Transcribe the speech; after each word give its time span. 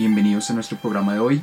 Bienvenidos 0.00 0.48
a 0.48 0.54
nuestro 0.54 0.78
programa 0.78 1.12
de 1.12 1.20
hoy. 1.20 1.42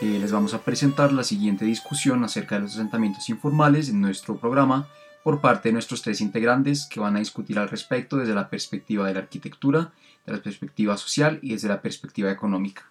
Eh, 0.00 0.18
les 0.18 0.32
vamos 0.32 0.54
a 0.54 0.64
presentar 0.64 1.12
la 1.12 1.22
siguiente 1.22 1.66
discusión 1.66 2.24
acerca 2.24 2.54
de 2.54 2.62
los 2.62 2.72
asentamientos 2.76 3.28
informales 3.28 3.90
en 3.90 4.00
nuestro 4.00 4.38
programa 4.38 4.88
por 5.22 5.42
parte 5.42 5.68
de 5.68 5.74
nuestros 5.74 6.00
tres 6.00 6.22
integrantes 6.22 6.86
que 6.86 6.98
van 6.98 7.14
a 7.14 7.18
discutir 7.18 7.58
al 7.58 7.68
respecto 7.68 8.16
desde 8.16 8.34
la 8.34 8.48
perspectiva 8.48 9.06
de 9.06 9.12
la 9.12 9.20
arquitectura, 9.20 9.92
de 10.24 10.32
la 10.32 10.42
perspectiva 10.42 10.96
social 10.96 11.38
y 11.42 11.50
desde 11.50 11.68
la 11.68 11.82
perspectiva 11.82 12.30
económica. 12.30 12.90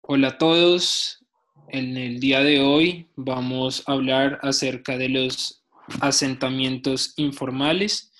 Hola 0.00 0.30
a 0.30 0.38
todos, 0.38 1.24
en 1.68 1.96
el 1.96 2.18
día 2.18 2.40
de 2.40 2.60
hoy 2.60 3.06
vamos 3.14 3.84
a 3.86 3.92
hablar 3.92 4.40
acerca 4.42 4.98
de 4.98 5.10
los 5.10 5.62
asentamientos 6.00 7.14
informales 7.18 8.10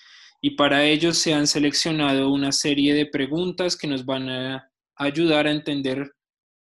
y 0.47 0.51
para 0.57 0.85
ello 0.85 1.15
se 1.15 1.33
han 1.33 1.47
seleccionado 1.47 2.29
una 2.29 2.53
serie 2.53 2.93
de 2.93 3.07
preguntas 3.07 3.79
que 3.79 3.87
nos 3.87 4.05
van 4.05 4.29
a 4.29 4.71
ayudar 4.95 5.47
a 5.47 5.51
entender 5.51 6.13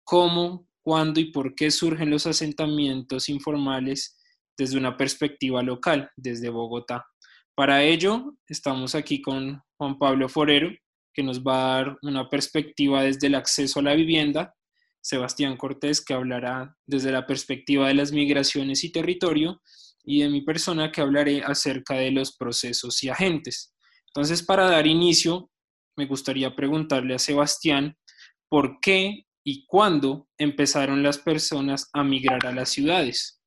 cómo, 0.04 0.66
cuándo 0.80 1.20
y 1.20 1.26
por 1.30 1.54
qué 1.54 1.70
surgen 1.70 2.08
los 2.08 2.26
asentamientos 2.26 3.28
informales 3.28 4.16
desde 4.56 4.78
una 4.78 4.96
perspectiva 4.96 5.62
local, 5.62 6.08
desde 6.16 6.48
Bogotá. 6.48 7.04
Para 7.54 7.82
ello 7.82 8.32
estamos 8.48 8.94
aquí 8.94 9.20
con 9.20 9.60
Juan 9.76 9.98
Pablo 9.98 10.30
Forero, 10.30 10.70
que 11.12 11.22
nos 11.22 11.42
va 11.42 11.54
a 11.54 11.76
dar 11.76 11.98
una 12.00 12.30
perspectiva 12.30 13.02
desde 13.02 13.26
el 13.26 13.34
acceso 13.34 13.80
a 13.80 13.82
la 13.82 13.94
vivienda, 13.94 14.54
Sebastián 15.02 15.58
Cortés, 15.58 16.02
que 16.02 16.14
hablará 16.14 16.74
desde 16.86 17.12
la 17.12 17.26
perspectiva 17.26 17.88
de 17.88 17.94
las 17.94 18.12
migraciones 18.12 18.82
y 18.82 18.90
territorio, 18.90 19.60
y 20.06 20.22
de 20.22 20.30
mi 20.30 20.40
persona, 20.40 20.90
que 20.90 21.02
hablaré 21.02 21.42
acerca 21.42 21.96
de 21.96 22.12
los 22.12 22.34
procesos 22.34 23.02
y 23.02 23.10
agentes. 23.10 23.73
Entonces, 24.14 24.44
para 24.44 24.70
dar 24.70 24.86
inicio, 24.86 25.50
me 25.96 26.06
gustaría 26.06 26.54
preguntarle 26.54 27.16
a 27.16 27.18
Sebastián 27.18 27.96
por 28.48 28.78
qué 28.80 29.26
y 29.42 29.66
cuándo 29.66 30.28
empezaron 30.38 31.02
las 31.02 31.18
personas 31.18 31.90
a 31.92 32.04
migrar 32.04 32.46
a 32.46 32.52
las 32.52 32.68
ciudades. 32.68 33.42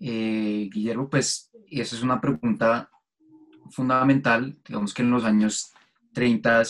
Eh, 0.00 0.70
Guillermo, 0.72 1.10
pues 1.10 1.50
esa 1.70 1.94
es 1.94 2.02
una 2.02 2.22
pregunta 2.22 2.90
fundamental. 3.70 4.56
Digamos 4.66 4.94
que 4.94 5.02
en 5.02 5.10
los 5.10 5.24
años 5.24 5.74
30 6.14 6.62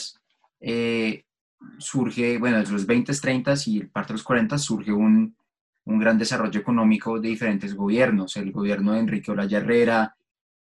eh, 0.61 1.25
surge, 1.79 2.39
bueno, 2.39 2.59
desde 2.59 2.73
los 2.73 2.87
20, 2.87 3.13
30 3.15 3.55
y 3.67 3.85
parte 3.85 4.09
de 4.09 4.15
los 4.15 4.25
40 4.25 4.59
surge 4.59 4.93
un, 4.93 5.37
un, 5.85 5.99
gran 6.01 6.19
desarrollo 6.19 6.59
económico 6.59 7.21
de 7.21 7.29
diferentes 7.29 7.73
gobiernos. 7.75 8.37
El 8.37 8.51
gobierno 8.51 8.95
de 8.95 8.99
Enrique 8.99 9.31
Olaya 9.31 9.59
Herrera, 9.59 10.17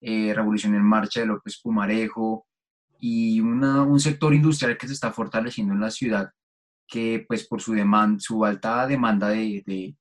eh, 0.04 0.32
Revolución 0.34 0.74
en 0.74 0.82
Marcha 0.82 1.20
de 1.20 1.26
López 1.26 1.60
Pumarejo 1.62 2.46
y 3.00 3.40
un 3.40 3.98
sector 4.00 4.34
industrial 4.34 4.76
que 4.76 4.86
se 4.86 4.92
está 4.92 5.12
fortaleciendo 5.12 5.74
en 5.74 5.80
la 5.80 5.90
ciudad 5.90 6.30
que 6.86 7.24
pues 7.26 7.46
por 7.46 7.60
su, 7.60 7.72
demanda, 7.72 8.20
su 8.20 8.44
alta 8.44 8.86
demanda 8.86 9.28
de, 9.28 9.62
de, 9.66 9.96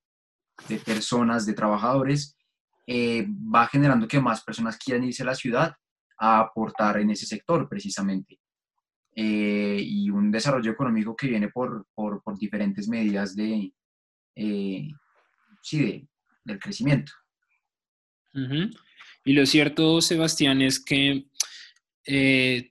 de 0.67 0.77
personas, 0.77 1.45
de 1.45 1.53
trabajadores, 1.53 2.37
eh, 2.85 3.25
va 3.29 3.67
generando 3.67 4.07
que 4.07 4.19
más 4.19 4.43
personas 4.43 4.77
quieran 4.77 5.05
irse 5.05 5.23
a 5.23 5.27
la 5.27 5.35
ciudad 5.35 5.75
a 6.17 6.39
aportar 6.39 6.99
en 6.99 7.09
ese 7.11 7.25
sector 7.25 7.67
precisamente. 7.69 8.39
Eh, 9.15 9.79
y 9.79 10.09
un 10.09 10.31
desarrollo 10.31 10.71
económico 10.71 11.15
que 11.15 11.27
viene 11.27 11.49
por, 11.49 11.85
por, 11.93 12.21
por 12.23 12.38
diferentes 12.38 12.88
medidas 12.88 13.35
de, 13.35 13.71
eh, 14.35 14.88
sí, 15.61 15.79
de, 15.79 16.07
del 16.43 16.59
crecimiento. 16.59 17.13
Y 19.25 19.33
lo 19.33 19.45
cierto, 19.45 20.01
Sebastián, 20.01 20.61
es 20.61 20.79
que 20.79 21.25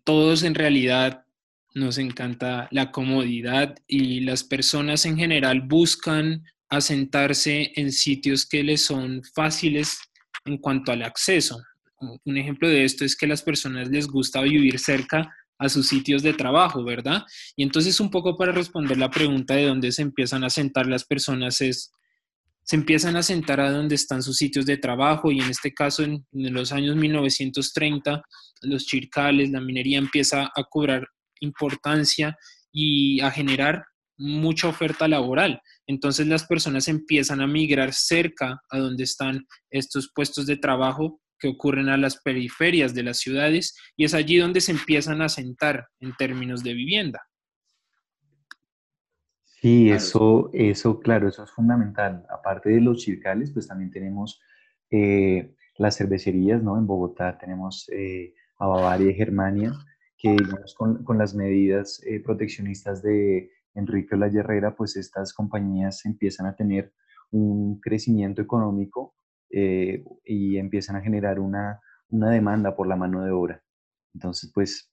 todos 0.04 0.42
en 0.42 0.54
realidad 0.54 1.24
nos 1.74 1.98
encanta 1.98 2.68
la 2.70 2.90
comodidad 2.90 3.74
y 3.86 4.20
las 4.20 4.44
personas 4.44 5.06
en 5.06 5.16
general 5.16 5.62
buscan 5.62 6.44
asentarse 6.68 7.72
en 7.76 7.92
sitios 7.92 8.46
que 8.46 8.62
les 8.62 8.84
son 8.84 9.22
fáciles 9.34 9.98
en 10.44 10.58
cuanto 10.58 10.92
al 10.92 11.02
acceso. 11.02 11.62
Un 12.24 12.36
ejemplo 12.36 12.68
de 12.68 12.84
esto 12.84 13.04
es 13.04 13.16
que 13.16 13.26
a 13.26 13.28
las 13.28 13.42
personas 13.42 13.88
les 13.88 14.06
gusta 14.06 14.40
vivir 14.42 14.78
cerca 14.78 15.32
a 15.58 15.68
sus 15.68 15.86
sitios 15.88 16.22
de 16.22 16.32
trabajo, 16.34 16.82
¿verdad? 16.82 17.22
Y 17.56 17.62
entonces 17.62 18.00
un 18.00 18.10
poco 18.10 18.36
para 18.36 18.52
responder 18.52 18.98
la 18.98 19.10
pregunta 19.10 19.54
de 19.54 19.66
dónde 19.66 19.92
se 19.92 20.02
empiezan 20.02 20.42
a 20.44 20.50
sentar 20.50 20.86
las 20.86 21.04
personas 21.04 21.60
es, 21.60 21.92
se 22.64 22.76
empiezan 22.76 23.16
a 23.16 23.22
sentar 23.22 23.60
a 23.60 23.70
donde 23.70 23.94
están 23.94 24.22
sus 24.22 24.36
sitios 24.36 24.66
de 24.66 24.76
trabajo 24.76 25.30
y 25.32 25.40
en 25.40 25.50
este 25.50 25.74
caso 25.74 26.02
en, 26.04 26.24
los 26.32 26.72
años 26.72 26.96
1930 26.96 28.22
los 28.62 28.86
chircales, 28.86 29.50
la 29.50 29.60
minería 29.60 29.98
empieza 29.98 30.44
a 30.54 30.64
cobrar 30.70 31.06
importancia 31.40 32.36
y 32.72 33.20
a 33.20 33.30
generar 33.30 33.84
mucha 34.16 34.68
oferta 34.68 35.08
laboral. 35.08 35.60
Entonces 35.86 36.28
las 36.28 36.46
personas 36.46 36.86
empiezan 36.86 37.40
a 37.40 37.48
migrar 37.48 37.92
cerca 37.92 38.62
a 38.70 38.78
donde 38.78 39.02
están 39.02 39.46
estos 39.70 40.10
puestos 40.14 40.46
de 40.46 40.56
trabajo 40.56 41.20
que 41.40 41.48
ocurren 41.48 41.88
a 41.88 41.96
las 41.96 42.18
periferias 42.22 42.94
de 42.94 43.02
las 43.02 43.18
ciudades 43.18 43.74
y 43.96 44.04
es 44.04 44.14
allí 44.14 44.36
donde 44.36 44.60
se 44.60 44.70
empiezan 44.70 45.22
a 45.22 45.28
sentar 45.28 45.88
en 45.98 46.14
términos 46.14 46.62
de 46.62 46.74
vivienda. 46.74 47.20
Sí, 49.62 49.92
eso, 49.92 50.50
eso, 50.52 50.98
claro, 50.98 51.28
eso 51.28 51.44
es 51.44 51.50
fundamental. 51.52 52.26
Aparte 52.28 52.70
de 52.70 52.80
los 52.80 52.98
chircales, 52.98 53.52
pues 53.52 53.68
también 53.68 53.92
tenemos 53.92 54.42
eh, 54.90 55.54
las 55.78 55.96
cervecerías, 55.96 56.60
¿no? 56.64 56.76
En 56.76 56.84
Bogotá 56.84 57.38
tenemos 57.38 57.88
eh, 57.92 58.34
a 58.58 58.66
Bavaria 58.66 59.12
y 59.12 59.14
Germania, 59.14 59.72
que 60.18 60.36
con, 60.76 61.04
con 61.04 61.16
las 61.16 61.36
medidas 61.36 62.02
eh, 62.04 62.18
proteccionistas 62.18 63.04
de 63.04 63.52
Enrique 63.74 64.16
La 64.16 64.26
Herrera, 64.26 64.74
pues 64.74 64.96
estas 64.96 65.32
compañías 65.32 66.04
empiezan 66.06 66.46
a 66.46 66.56
tener 66.56 66.92
un 67.30 67.78
crecimiento 67.78 68.42
económico 68.42 69.14
eh, 69.48 70.04
y 70.24 70.56
empiezan 70.56 70.96
a 70.96 71.02
generar 71.02 71.38
una, 71.38 71.80
una, 72.08 72.30
demanda 72.30 72.74
por 72.74 72.88
la 72.88 72.96
mano 72.96 73.22
de 73.22 73.30
obra. 73.30 73.62
Entonces, 74.12 74.50
pues, 74.52 74.92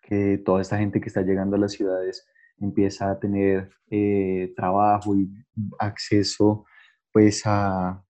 que 0.00 0.38
toda 0.38 0.62
esta 0.62 0.78
gente 0.78 1.02
que 1.02 1.08
está 1.08 1.20
llegando 1.20 1.56
a 1.56 1.58
las 1.58 1.72
ciudades 1.72 2.26
empieza 2.58 3.10
a 3.10 3.18
tener 3.18 3.70
eh, 3.90 4.52
trabajo 4.56 5.16
y 5.16 5.30
acceso, 5.78 6.64
pues, 7.12 7.42
a, 7.44 8.02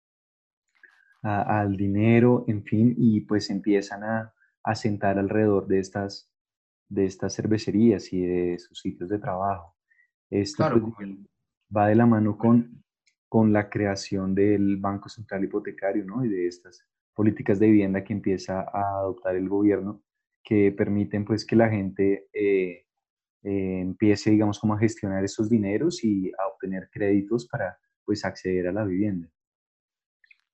al 1.23 1.77
dinero, 1.77 2.45
en 2.49 2.65
fin, 2.65 2.95
y 2.97 3.23
pues 3.23 3.49
empiezan 3.51 4.05
a, 4.05 4.35
a 4.63 4.75
sentar 4.75 5.19
alrededor 5.19 5.67
de 5.67 5.79
estas, 5.79 6.31
de 6.89 7.07
estas 7.07 7.35
cervecerías 7.35 8.13
y 8.13 8.21
de 8.21 8.59
sus 8.59 8.81
sitios 8.81 9.09
de 9.09 9.19
trabajo. 9.19 9.75
Esto 10.31 10.65
pues, 10.97 11.11
va 11.75 11.89
de 11.89 11.95
la 11.95 12.07
mano 12.07 12.37
con, 12.37 12.83
con 13.29 13.53
la 13.53 13.69
creación 13.69 14.35
del 14.35 14.79
Banco 14.79 15.09
Central 15.09 15.45
Hipotecario 15.45 16.05
¿no? 16.05 16.25
y 16.25 16.29
de 16.29 16.47
estas 16.47 16.87
políticas 17.15 17.59
de 17.59 17.69
vivienda 17.69 18.03
que 18.03 18.13
empieza 18.13 18.61
a 18.61 18.99
adoptar 19.01 19.37
el 19.37 19.49
gobierno 19.49 20.03
que 20.43 20.73
permiten 20.73 21.25
pues 21.25 21.47
que 21.47 21.57
la 21.57 21.71
gente 21.71 22.29
eh, 22.33 22.84
eh, 23.45 23.81
empiece 23.81 24.31
digamos 24.31 24.59
como 24.59 24.75
a 24.75 24.79
gestionar 24.79 25.23
esos 25.23 25.51
dineros 25.51 26.03
y 26.03 26.33
a 26.39 26.49
obtener 26.49 26.89
créditos 26.91 27.47
para 27.47 27.79
pues 28.05 28.25
acceder 28.25 28.69
a 28.69 28.73
la 28.73 28.85
vivienda. 28.85 29.31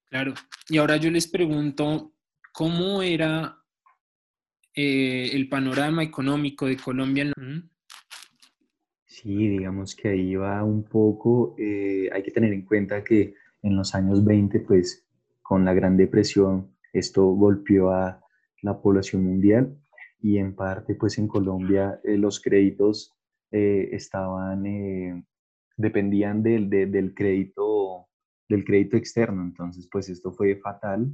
Claro, 0.08 0.34
y 0.68 0.78
ahora 0.78 0.96
yo 0.96 1.10
les 1.10 1.28
pregunto, 1.28 2.12
¿cómo 2.52 3.00
era 3.00 3.56
eh, 4.74 5.30
el 5.32 5.48
panorama 5.48 6.02
económico 6.02 6.66
de 6.66 6.76
Colombia? 6.76 7.32
Sí, 9.06 9.48
digamos 9.48 9.94
que 9.94 10.08
ahí 10.08 10.34
va 10.34 10.64
un 10.64 10.82
poco, 10.82 11.54
eh, 11.58 12.10
hay 12.12 12.22
que 12.24 12.32
tener 12.32 12.52
en 12.52 12.64
cuenta 12.64 13.04
que 13.04 13.34
en 13.62 13.76
los 13.76 13.94
años 13.94 14.24
20, 14.24 14.60
pues 14.60 15.06
con 15.42 15.64
la 15.64 15.74
Gran 15.74 15.96
Depresión, 15.96 16.74
esto 16.92 17.24
golpeó 17.26 17.90
a 17.90 18.20
la 18.62 18.80
población 18.80 19.24
mundial 19.24 19.76
y 20.20 20.38
en 20.38 20.54
parte, 20.54 20.94
pues 20.94 21.18
en 21.18 21.28
Colombia 21.28 22.00
eh, 22.04 22.16
los 22.16 22.40
créditos 22.40 23.12
eh, 23.50 23.88
estaban, 23.92 24.64
dependían 25.76 26.42
del, 26.42 26.68
del, 26.70 27.14
crédito, 27.14 28.08
del 28.48 28.64
crédito 28.64 28.96
externo, 28.96 29.42
entonces 29.42 29.88
pues 29.90 30.08
esto 30.08 30.32
fue 30.32 30.56
fatal 30.56 31.12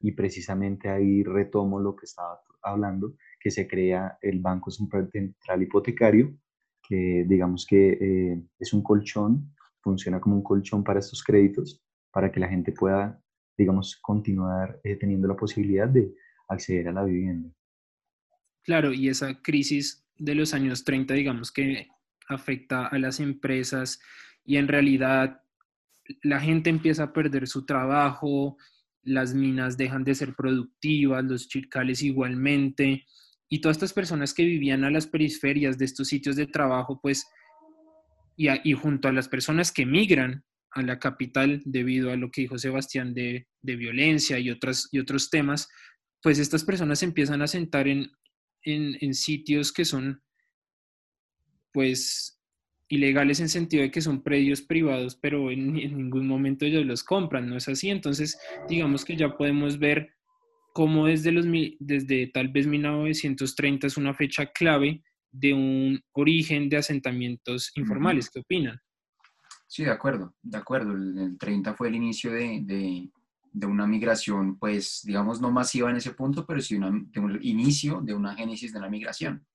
y 0.00 0.12
precisamente 0.12 0.88
ahí 0.88 1.22
retomo 1.22 1.80
lo 1.80 1.96
que 1.96 2.06
estaba 2.06 2.40
hablando, 2.62 3.14
que 3.40 3.50
se 3.50 3.66
crea 3.66 4.18
el 4.20 4.40
Banco 4.40 4.70
Central 4.70 5.62
Hipotecario, 5.62 6.36
que 6.82 7.24
digamos 7.28 7.66
que 7.66 7.98
eh, 8.00 8.42
es 8.58 8.72
un 8.72 8.82
colchón, 8.82 9.54
funciona 9.80 10.20
como 10.20 10.36
un 10.36 10.42
colchón 10.42 10.82
para 10.82 11.00
estos 11.00 11.22
créditos, 11.22 11.82
para 12.10 12.32
que 12.32 12.40
la 12.40 12.48
gente 12.48 12.72
pueda, 12.72 13.20
digamos, 13.56 13.96
continuar 14.00 14.80
eh, 14.82 14.96
teniendo 14.96 15.28
la 15.28 15.36
posibilidad 15.36 15.88
de 15.88 16.14
acceder 16.48 16.88
a 16.88 16.92
la 16.92 17.04
vivienda. 17.04 17.50
Claro, 18.68 18.92
y 18.92 19.08
esa 19.08 19.40
crisis 19.40 20.04
de 20.18 20.34
los 20.34 20.52
años 20.52 20.84
30, 20.84 21.14
digamos 21.14 21.50
que 21.50 21.88
afecta 22.28 22.86
a 22.86 22.98
las 22.98 23.18
empresas 23.18 23.98
y 24.44 24.58
en 24.58 24.68
realidad 24.68 25.40
la 26.22 26.38
gente 26.38 26.68
empieza 26.68 27.04
a 27.04 27.12
perder 27.14 27.48
su 27.48 27.64
trabajo, 27.64 28.58
las 29.02 29.32
minas 29.32 29.78
dejan 29.78 30.04
de 30.04 30.14
ser 30.14 30.34
productivas, 30.34 31.24
los 31.24 31.48
chircales 31.48 32.02
igualmente, 32.02 33.06
y 33.48 33.62
todas 33.62 33.78
estas 33.78 33.94
personas 33.94 34.34
que 34.34 34.44
vivían 34.44 34.84
a 34.84 34.90
las 34.90 35.06
periferias 35.06 35.78
de 35.78 35.86
estos 35.86 36.08
sitios 36.08 36.36
de 36.36 36.46
trabajo, 36.46 37.00
pues, 37.00 37.26
y, 38.36 38.72
junto 38.74 39.08
a 39.08 39.12
las 39.12 39.30
personas 39.30 39.72
que 39.72 39.86
migran 39.86 40.44
a 40.72 40.82
la 40.82 40.98
capital 40.98 41.62
debido 41.64 42.12
a 42.12 42.16
lo 42.16 42.30
que 42.30 42.42
dijo 42.42 42.58
Sebastián 42.58 43.14
de, 43.14 43.46
violencia 43.62 44.38
y, 44.38 44.50
otras, 44.50 44.90
y 44.92 44.98
otros 44.98 45.30
temas, 45.30 45.70
pues 46.20 46.38
estas 46.38 46.64
personas 46.64 47.02
empiezan 47.02 47.40
a 47.40 47.46
sentar 47.46 47.88
en, 47.88 48.10
en, 48.62 48.96
en 49.00 49.14
sitios 49.14 49.72
que 49.72 49.84
son, 49.84 50.22
pues, 51.72 52.38
ilegales 52.88 53.40
en 53.40 53.48
sentido 53.48 53.82
de 53.82 53.90
que 53.90 54.00
son 54.00 54.22
predios 54.22 54.62
privados, 54.62 55.14
pero 55.14 55.50
en, 55.50 55.76
en, 55.78 55.96
ningún 55.96 56.26
momento 56.26 56.64
ellos 56.64 56.86
los 56.86 57.04
compran, 57.04 57.48
¿no 57.48 57.56
es 57.56 57.68
así? 57.68 57.90
Entonces, 57.90 58.40
digamos 58.68 59.04
que 59.04 59.16
ya 59.16 59.36
podemos 59.36 59.78
ver 59.78 60.14
cómo 60.72 61.06
desde, 61.06 61.32
los, 61.32 61.46
desde 61.78 62.28
tal 62.28 62.48
vez 62.48 62.66
1930 62.66 63.86
es 63.86 63.96
una 63.96 64.14
fecha 64.14 64.46
clave 64.46 65.02
de 65.30 65.52
un 65.52 66.00
origen 66.12 66.68
de 66.68 66.78
asentamientos 66.78 67.72
informales. 67.76 68.30
¿Qué 68.30 68.40
opinan? 68.40 68.78
Sí, 69.66 69.84
de 69.84 69.90
acuerdo, 69.90 70.34
de 70.42 70.56
acuerdo. 70.56 70.92
El, 70.92 71.18
el 71.18 71.38
30 71.38 71.74
fue 71.74 71.88
el 71.88 71.96
inicio 71.96 72.32
de, 72.32 72.60
de, 72.62 73.10
de, 73.52 73.66
una 73.66 73.86
migración, 73.86 74.58
pues, 74.58 75.02
digamos, 75.04 75.40
no 75.40 75.50
masiva 75.50 75.90
en 75.90 75.96
ese 75.96 76.12
punto, 76.12 76.46
pero 76.46 76.60
sí 76.60 76.76
una, 76.76 76.90
de 76.90 77.20
un 77.20 77.38
inicio 77.42 78.00
de 78.00 78.14
una 78.14 78.34
génesis 78.34 78.72
de 78.72 78.80
la 78.80 78.88
migración, 78.88 79.46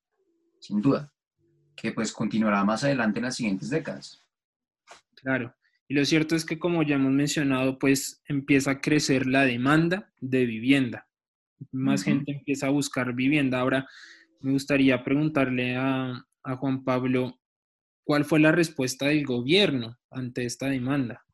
sin 0.60 0.82
duda 0.82 1.14
que 1.76 1.92
pues 1.92 2.12
continuará 2.12 2.64
más 2.64 2.84
adelante 2.84 3.20
en 3.20 3.26
las 3.26 3.36
siguientes 3.36 3.70
décadas. 3.70 4.22
Claro. 5.16 5.54
Y 5.88 5.96
lo 5.96 6.06
cierto 6.06 6.36
es 6.36 6.46
que 6.46 6.60
como 6.60 6.84
ya 6.84 6.96
hemos 6.96 7.12
mencionado, 7.12 7.78
pues 7.78 8.22
empieza 8.28 8.72
a 8.72 8.82
crecer 8.82 9.28
la 9.28 9.46
demanda 9.46 10.12
de 10.22 10.46
vivienda. 10.46 11.08
Más 11.72 12.02
uh 12.02 12.04
-huh. 12.04 12.06
gente 12.06 12.32
empieza 12.32 12.68
a 12.68 12.72
buscar 12.72 13.14
vivienda. 13.14 13.60
Ahora, 13.60 13.88
me 14.40 14.52
gustaría 14.52 15.04
preguntarle 15.04 15.76
a, 15.76 16.26
a, 16.44 16.56
Juan 16.58 16.84
Pablo, 16.84 17.40
¿cuál 18.04 18.26
fue 18.26 18.40
la 18.40 18.52
respuesta 18.52 19.08
del 19.08 19.26
gobierno 19.26 19.98
ante 20.10 20.46
esta 20.46 20.68
demanda? 20.68 21.26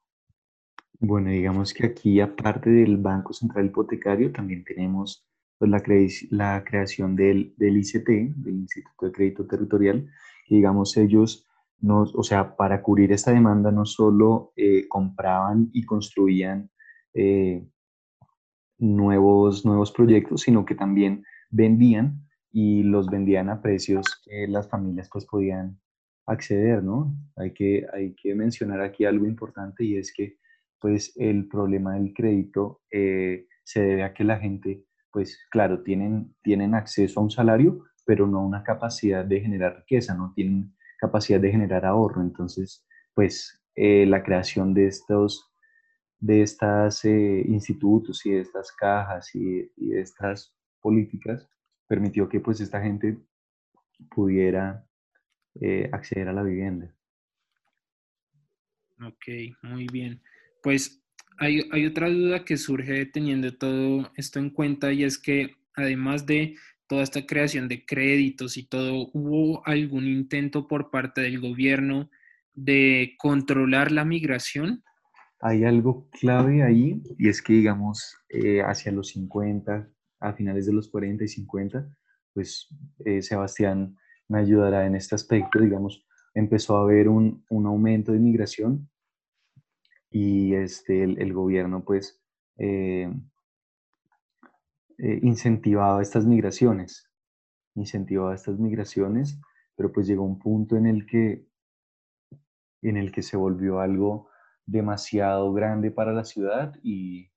Bueno, 1.02 1.30
digamos 1.30 1.74
que 1.74 1.86
aquí, 1.86 2.20
aparte 2.20 2.70
del 2.70 2.98
Banco 2.98 3.32
Central 3.32 3.68
Hipotecario, 3.68 4.34
también 4.34 4.66
tenemos 4.66 5.26
pues, 5.58 5.72
la, 5.72 5.80
cre 5.80 6.08
la, 6.30 6.64
creación 6.66 7.16
del, 7.16 7.54
del 7.58 7.78
ICT, 7.78 8.08
del 8.36 8.56
Instituto 8.56 9.06
de 9.06 9.12
Crédito 9.14 9.48
Territorial, 9.48 10.10
digamos, 10.50 10.98
ellos, 10.98 11.48
no, 11.80 12.02
o 12.02 12.24
sea, 12.24 12.58
para 12.58 12.82
cubrir 12.82 13.14
esta 13.14 13.32
demanda 13.32 13.72
no 13.72 13.86
solo 13.86 14.52
eh, 14.58 14.90
compraban 14.90 15.70
y 15.72 15.86
construían 15.86 16.70
eh, 17.14 17.66
nuevos, 18.78 19.66
nuevos 19.66 19.94
proyectos, 19.94 20.42
sino 20.42 20.66
que 20.66 20.76
también 20.76 21.24
vendían 21.50 22.28
y 22.52 22.84
los 22.84 23.08
vendían 23.08 23.50
a 23.50 23.62
precios 23.62 24.06
que 24.26 24.48
las 24.48 24.70
familias 24.70 25.10
pues 25.10 25.26
podían 25.26 25.80
acceder, 26.26 26.84
¿no? 26.84 27.16
Hay 27.38 27.54
que, 27.54 27.86
hay 27.94 28.14
que 28.16 28.36
mencionar 28.36 28.82
aquí 28.82 29.06
algo 29.06 29.26
importante 29.26 29.86
y 29.86 29.98
es 29.98 30.14
que 30.14 30.38
pues 30.80 31.14
el 31.18 31.48
problema 31.48 31.96
del 31.96 32.14
crédito 32.14 32.82
eh, 32.92 33.48
se 33.64 33.82
debe 33.82 34.04
a 34.04 34.14
que 34.14 34.24
la 34.24 34.38
gente 34.38 34.86
pues 35.12 35.40
claro, 35.50 35.82
tienen, 35.82 36.36
tienen 36.44 36.76
acceso 36.76 37.20
a 37.20 37.24
un 37.24 37.32
salario, 37.32 37.84
pero 38.06 38.28
no 38.28 38.46
una 38.46 38.64
capacidad 38.64 39.26
de 39.26 39.42
generar 39.42 39.78
riqueza, 39.78 40.14
no 40.14 40.34
tienen 40.36 40.76
capacidad 41.00 41.40
de 41.40 41.52
generar 41.52 41.86
ahorro. 41.86 42.22
Entonces, 42.22 42.86
pues 43.14 43.64
eh, 43.76 44.06
la 44.06 44.24
creación 44.24 44.74
de 44.74 44.88
estos 44.88 45.46
de 46.22 46.42
estos 46.42 47.06
eh, 47.06 47.44
institutos 47.48 48.26
y 48.26 48.32
de 48.32 48.42
estas 48.42 48.74
cajas 48.74 49.34
y, 49.34 49.72
y, 49.78 49.92
de 49.92 50.02
estas 50.02 50.54
políticas 50.82 51.48
permitió 51.88 52.28
que 52.28 52.42
pues 52.42 52.60
esta 52.60 52.82
gente 52.82 53.18
pudiera 54.14 54.86
eh, 55.62 55.90
acceder 55.94 56.28
a 56.28 56.34
la 56.34 56.44
vivienda. 56.44 56.94
Ok, 59.02 59.28
muy 59.62 59.88
bien. 59.88 60.22
Pues 60.62 61.04
hay, 61.38 61.62
hay, 61.72 61.86
otra 61.86 62.10
duda 62.10 62.44
que 62.44 62.58
surge 62.58 63.06
teniendo 63.06 63.56
todo 63.58 64.12
esto 64.16 64.40
en 64.40 64.50
cuenta 64.50 64.92
y 64.92 65.04
es 65.04 65.18
que 65.18 65.56
además 65.76 66.26
de 66.26 66.56
toda 66.90 67.04
esta 67.04 67.26
creación 67.26 67.68
de 67.68 67.86
créditos 67.86 68.58
y 68.58 68.64
todo, 68.64 69.10
¿hubo 69.14 69.66
algún 69.66 70.08
intento 70.08 70.68
por 70.68 70.90
parte 70.90 71.22
del 71.22 71.40
gobierno 71.40 72.10
de 72.54 73.16
controlar 73.20 73.92
la 73.92 74.04
migración? 74.04 74.84
Hay 75.40 75.64
algo 75.64 76.10
clave 76.10 76.64
ahí 76.64 77.02
y 77.18 77.30
es 77.30 77.42
que, 77.42 77.54
digamos, 77.54 78.18
eh, 78.28 78.62
hacia 78.62 78.92
los 78.92 79.10
50, 79.10 79.88
a 80.20 80.34
finales 80.34 80.66
de 80.66 80.74
los 80.74 80.90
40 80.90 81.24
y 81.24 81.28
50, 81.28 81.88
pues 82.34 82.68
eh, 83.06 83.22
Sebastián 83.22 83.96
me 84.28 84.40
ayudará 84.40 84.86
en 84.86 84.96
este 84.96 85.16
aspecto, 85.16 85.60
digamos, 85.60 86.06
empezó 86.34 86.78
a 86.78 86.82
haber 86.82 87.08
un, 87.08 87.46
un 87.50 87.66
aumento 87.68 88.12
de 88.12 88.20
migración 88.20 88.90
y 90.12 90.56
este, 90.56 91.04
el, 91.04 91.22
el 91.22 91.34
gobierno 91.34 91.84
pues 91.84 92.22
eh, 92.58 93.12
eh, 94.98 95.20
incentivaba 95.24 96.02
estas 96.02 96.26
migraciones, 96.26 97.10
incentivaba 97.76 98.36
estas 98.36 98.60
migraciones, 98.60 99.40
pero 99.76 99.92
pues 99.92 100.08
llegó 100.08 100.24
un 100.24 100.40
punto 100.40 100.76
en 100.76 100.88
el 100.88 101.06
que, 101.06 101.48
en 102.82 102.98
el 102.98 103.12
que 103.12 103.22
se 103.22 103.38
volvió 103.38 103.80
algo 103.80 104.30
demasiado 104.66 105.54
grande 105.54 105.90
para 105.92 106.12
la 106.14 106.26
ciudad 106.26 106.76
y 106.84 107.32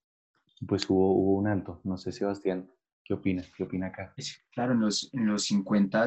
pues 0.67 0.89
hubo, 0.91 1.15
hubo 1.15 1.39
un 1.39 1.47
alto. 1.47 1.81
No 1.85 1.97
sé, 1.97 2.11
Sebastián, 2.13 2.69
¿qué 3.05 3.15
opina? 3.15 3.45
¿Qué 3.57 3.65
opina 3.65 3.89
acá? 3.89 4.15
Claro, 4.53 4.73
en 4.73 4.81
los, 4.81 5.09
en 5.13 5.27
los 5.27 5.45
50 5.45 6.07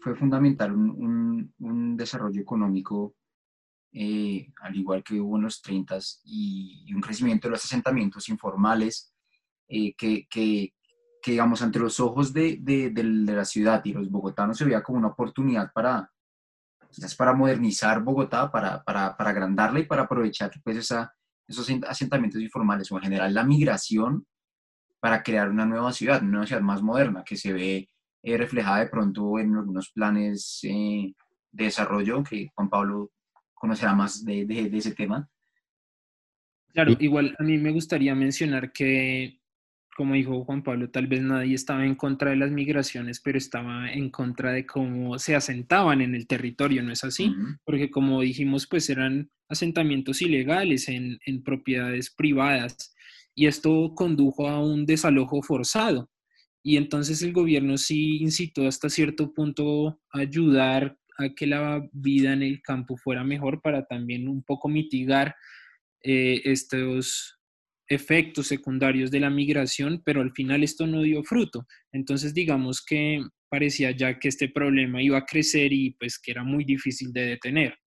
fue 0.00 0.14
fundamental 0.14 0.72
un, 0.72 0.90
un, 0.90 1.54
un 1.58 1.96
desarrollo 1.96 2.40
económico 2.40 3.15
eh, 3.98 4.52
al 4.60 4.76
igual 4.76 5.02
que 5.02 5.18
hubo 5.18 5.38
en 5.38 5.44
los 5.44 5.62
30 5.62 5.96
y, 6.24 6.84
y, 6.86 6.92
un 6.92 7.00
crecimiento 7.00 7.48
de 7.48 7.52
los 7.52 7.64
asentamientos 7.64 8.28
informales 8.28 9.10
eh, 9.68 9.94
que, 9.96 10.26
que, 10.28 10.74
que, 11.22 11.30
digamos, 11.30 11.62
ante 11.62 11.78
los 11.78 11.98
ojos 11.98 12.30
de, 12.34 12.58
de, 12.60 12.92
la 13.02 13.46
ciudad 13.46 13.82
y 13.86 13.94
los 13.94 14.10
bogotanos 14.10 14.58
se 14.58 14.66
veía 14.66 14.82
como 14.82 14.98
una 14.98 15.08
oportunidad 15.08 15.72
para, 15.72 16.12
quizás 16.90 17.14
para 17.14 17.32
modernizar 17.32 18.02
Bogotá, 18.02 18.52
para, 18.52 18.84
para, 18.84 19.16
para 19.16 19.30
agrandarla 19.30 19.80
y 19.80 19.86
para 19.86 20.02
aprovechar 20.02 20.50
pues, 20.62 20.76
esa, 20.76 21.14
esos 21.48 21.66
asentamientos 21.88 22.42
informales 22.42 22.92
o 22.92 22.96
en 22.96 23.04
general 23.04 23.32
la 23.32 23.44
migración 23.44 24.26
para 25.00 25.22
crear 25.22 25.48
una 25.48 25.64
nueva 25.64 25.90
ciudad, 25.94 26.22
una 26.22 26.46
ciudad 26.46 26.60
más 26.60 26.82
moderna 26.82 27.24
que 27.24 27.38
se 27.38 27.50
ve 27.54 27.88
eh, 28.22 28.36
reflejada 28.36 28.80
de 28.80 28.88
pronto 28.88 29.38
en 29.38 29.56
algunos 29.56 29.90
planes 29.90 30.58
de 30.62 31.14
desarrollo 31.50 32.22
que 32.22 32.50
Juan 32.54 32.68
Pablo 32.68 33.10
conocerá 33.66 33.94
más 33.94 34.24
de, 34.24 34.44
de, 34.46 34.70
de 34.70 34.78
ese 34.78 34.94
tema. 34.94 35.28
Claro, 36.72 36.94
igual 37.00 37.34
a 37.38 37.42
mí 37.42 37.58
me 37.58 37.72
gustaría 37.72 38.14
mencionar 38.14 38.70
que, 38.70 39.40
como 39.96 40.14
dijo 40.14 40.44
Juan 40.44 40.62
Pablo, 40.62 40.90
tal 40.90 41.06
vez 41.08 41.20
nadie 41.20 41.54
estaba 41.54 41.84
en 41.84 41.96
contra 41.96 42.30
de 42.30 42.36
las 42.36 42.50
migraciones, 42.50 43.20
pero 43.20 43.38
estaba 43.38 43.90
en 43.90 44.10
contra 44.10 44.52
de 44.52 44.66
cómo 44.66 45.18
se 45.18 45.34
asentaban 45.34 46.00
en 46.00 46.14
el 46.14 46.26
territorio, 46.26 46.82
¿no 46.82 46.92
es 46.92 47.02
así? 47.02 47.28
Uh 47.28 47.32
-huh. 47.32 47.58
Porque 47.64 47.90
como 47.90 48.20
dijimos, 48.20 48.66
pues 48.68 48.88
eran 48.88 49.30
asentamientos 49.48 50.22
ilegales 50.22 50.88
en, 50.88 51.18
en 51.24 51.42
propiedades 51.42 52.10
privadas 52.14 52.94
y 53.34 53.46
esto 53.46 53.94
condujo 53.94 54.48
a 54.48 54.60
un 54.62 54.86
desalojo 54.86 55.42
forzado. 55.42 56.08
Y 56.62 56.76
entonces 56.76 57.22
el 57.22 57.32
gobierno 57.32 57.78
sí 57.78 58.18
incitó 58.18 58.66
hasta 58.66 58.88
cierto 58.90 59.32
punto 59.32 60.00
a 60.12 60.18
ayudar 60.18 60.96
a 61.18 61.28
que 61.34 61.46
la 61.46 61.86
vida 61.92 62.32
en 62.32 62.42
el 62.42 62.62
campo 62.62 62.96
fuera 62.96 63.24
mejor 63.24 63.60
para 63.62 63.86
también 63.86 64.28
un 64.28 64.42
poco 64.42 64.68
mitigar 64.68 65.34
eh, 66.02 66.42
estos 66.44 67.38
efectos 67.88 68.48
secundarios 68.48 69.10
de 69.10 69.20
la 69.20 69.30
migración, 69.30 70.02
pero 70.04 70.20
al 70.20 70.32
final 70.32 70.62
esto 70.62 70.86
no 70.86 71.02
dio 71.02 71.22
fruto. 71.22 71.66
Entonces 71.92 72.34
digamos 72.34 72.84
que 72.84 73.20
parecía 73.48 73.92
ya 73.92 74.18
que 74.18 74.28
este 74.28 74.48
problema 74.48 75.02
iba 75.02 75.18
a 75.18 75.24
crecer 75.24 75.72
y 75.72 75.92
pues 75.98 76.18
que 76.18 76.32
era 76.32 76.42
muy 76.42 76.64
difícil 76.64 77.12
de 77.12 77.26
detener. 77.26 77.78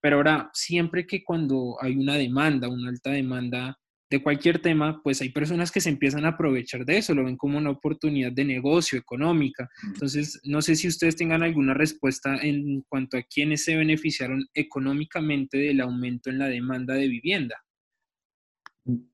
Pero 0.00 0.16
ahora, 0.16 0.50
siempre 0.52 1.06
que 1.06 1.24
cuando 1.24 1.76
hay 1.80 1.96
una 1.96 2.14
demanda, 2.14 2.68
una 2.68 2.88
alta 2.88 3.10
demanda 3.10 3.76
de 4.10 4.22
cualquier 4.22 4.60
tema, 4.60 5.00
pues 5.02 5.20
hay 5.20 5.30
personas 5.30 5.70
que 5.70 5.80
se 5.80 5.90
empiezan 5.90 6.24
a 6.24 6.30
aprovechar 6.30 6.84
de 6.84 6.98
eso, 6.98 7.14
lo 7.14 7.24
ven 7.24 7.36
como 7.36 7.58
una 7.58 7.70
oportunidad 7.70 8.32
de 8.32 8.44
negocio, 8.44 8.98
económica. 8.98 9.68
Entonces, 9.86 10.40
no 10.44 10.62
sé 10.62 10.76
si 10.76 10.88
ustedes 10.88 11.16
tengan 11.16 11.42
alguna 11.42 11.74
respuesta 11.74 12.36
en 12.36 12.82
cuanto 12.88 13.18
a 13.18 13.22
quiénes 13.22 13.64
se 13.64 13.76
beneficiaron 13.76 14.46
económicamente 14.54 15.58
del 15.58 15.80
aumento 15.80 16.30
en 16.30 16.38
la 16.38 16.46
demanda 16.46 16.94
de 16.94 17.08
vivienda. 17.08 17.56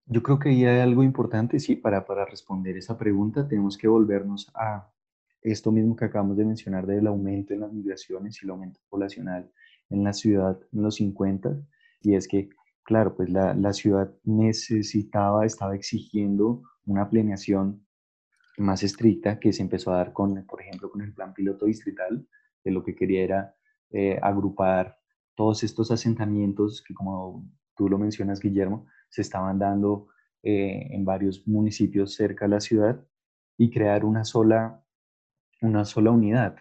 Yo 0.06 0.22
creo 0.22 0.38
que 0.38 0.50
ahí 0.50 0.64
hay 0.64 0.80
algo 0.80 1.02
importante, 1.02 1.58
sí, 1.58 1.74
para, 1.74 2.06
para 2.06 2.24
responder 2.24 2.76
esa 2.76 2.96
pregunta 2.96 3.48
tenemos 3.48 3.76
que 3.76 3.88
volvernos 3.88 4.50
a 4.54 4.88
esto 5.42 5.72
mismo 5.72 5.96
que 5.96 6.04
acabamos 6.04 6.36
de 6.36 6.44
mencionar 6.44 6.86
del 6.86 7.06
aumento 7.08 7.52
en 7.52 7.60
las 7.60 7.72
migraciones 7.72 8.40
y 8.40 8.46
el 8.46 8.50
aumento 8.50 8.80
poblacional 8.88 9.50
en 9.90 10.04
la 10.04 10.12
ciudad 10.12 10.58
en 10.72 10.82
los 10.82 10.94
50, 10.96 11.60
y 12.00 12.14
es 12.14 12.28
que 12.28 12.48
claro, 12.84 13.16
pues 13.16 13.30
la, 13.30 13.72
ciudad 13.72 14.14
necesitaba, 14.24 15.44
estaba 15.46 15.74
exigiendo 15.74 16.62
una 16.86 17.08
planeación 17.08 17.86
más 18.58 18.82
estricta 18.82 19.40
que 19.40 19.52
se 19.52 19.62
empezó 19.62 19.92
a 19.92 19.96
dar 19.96 20.12
con, 20.12 20.46
por 20.46 20.60
ejemplo, 20.60 20.90
con 20.90 21.02
el 21.02 21.12
plan 21.12 21.34
piloto 21.34 21.66
distrital, 21.66 22.26
que 22.62 22.70
lo 22.70 22.84
que 22.84 22.94
quería 22.94 23.22
era 23.22 23.56
eh, 23.90 24.18
agrupar 24.22 24.98
todos 25.34 25.64
estos 25.64 25.90
asentamientos 25.90 26.82
que, 26.86 26.94
como 26.94 27.48
tú 27.74 27.88
lo 27.88 27.98
mencionas, 27.98 28.40
Guillermo, 28.40 28.86
se 29.08 29.22
estaban 29.22 29.58
dando 29.58 30.08
eh, 30.42 30.88
en 30.90 31.04
varios 31.04 31.46
municipios 31.48 32.14
cerca 32.14 32.44
de 32.44 32.50
la 32.50 32.60
ciudad 32.60 33.04
y 33.56 33.70
crear 33.70 34.04
una 34.04 34.24
sola, 34.24 34.84
una 35.62 35.84
sola 35.84 36.10
unidad. 36.10 36.56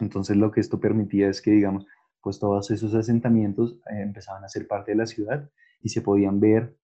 Entonces 0.00 0.36
lo 0.36 0.50
que 0.50 0.60
esto 0.60 0.80
permitía 0.80 1.28
es 1.28 1.42
que, 1.42 1.50
digamos, 1.50 1.86
pues 2.24 2.40
todos 2.40 2.70
esos 2.70 2.94
asentamientos 2.94 3.74
eh, 3.90 4.02
empezaban 4.02 4.42
a 4.42 4.48
ser 4.48 4.66
parte 4.66 4.92
de 4.92 4.96
la 4.96 5.06
ciudad 5.06 5.48
y 5.80 5.90
se 5.90 6.02
podían 6.02 6.40
ver 6.40 6.76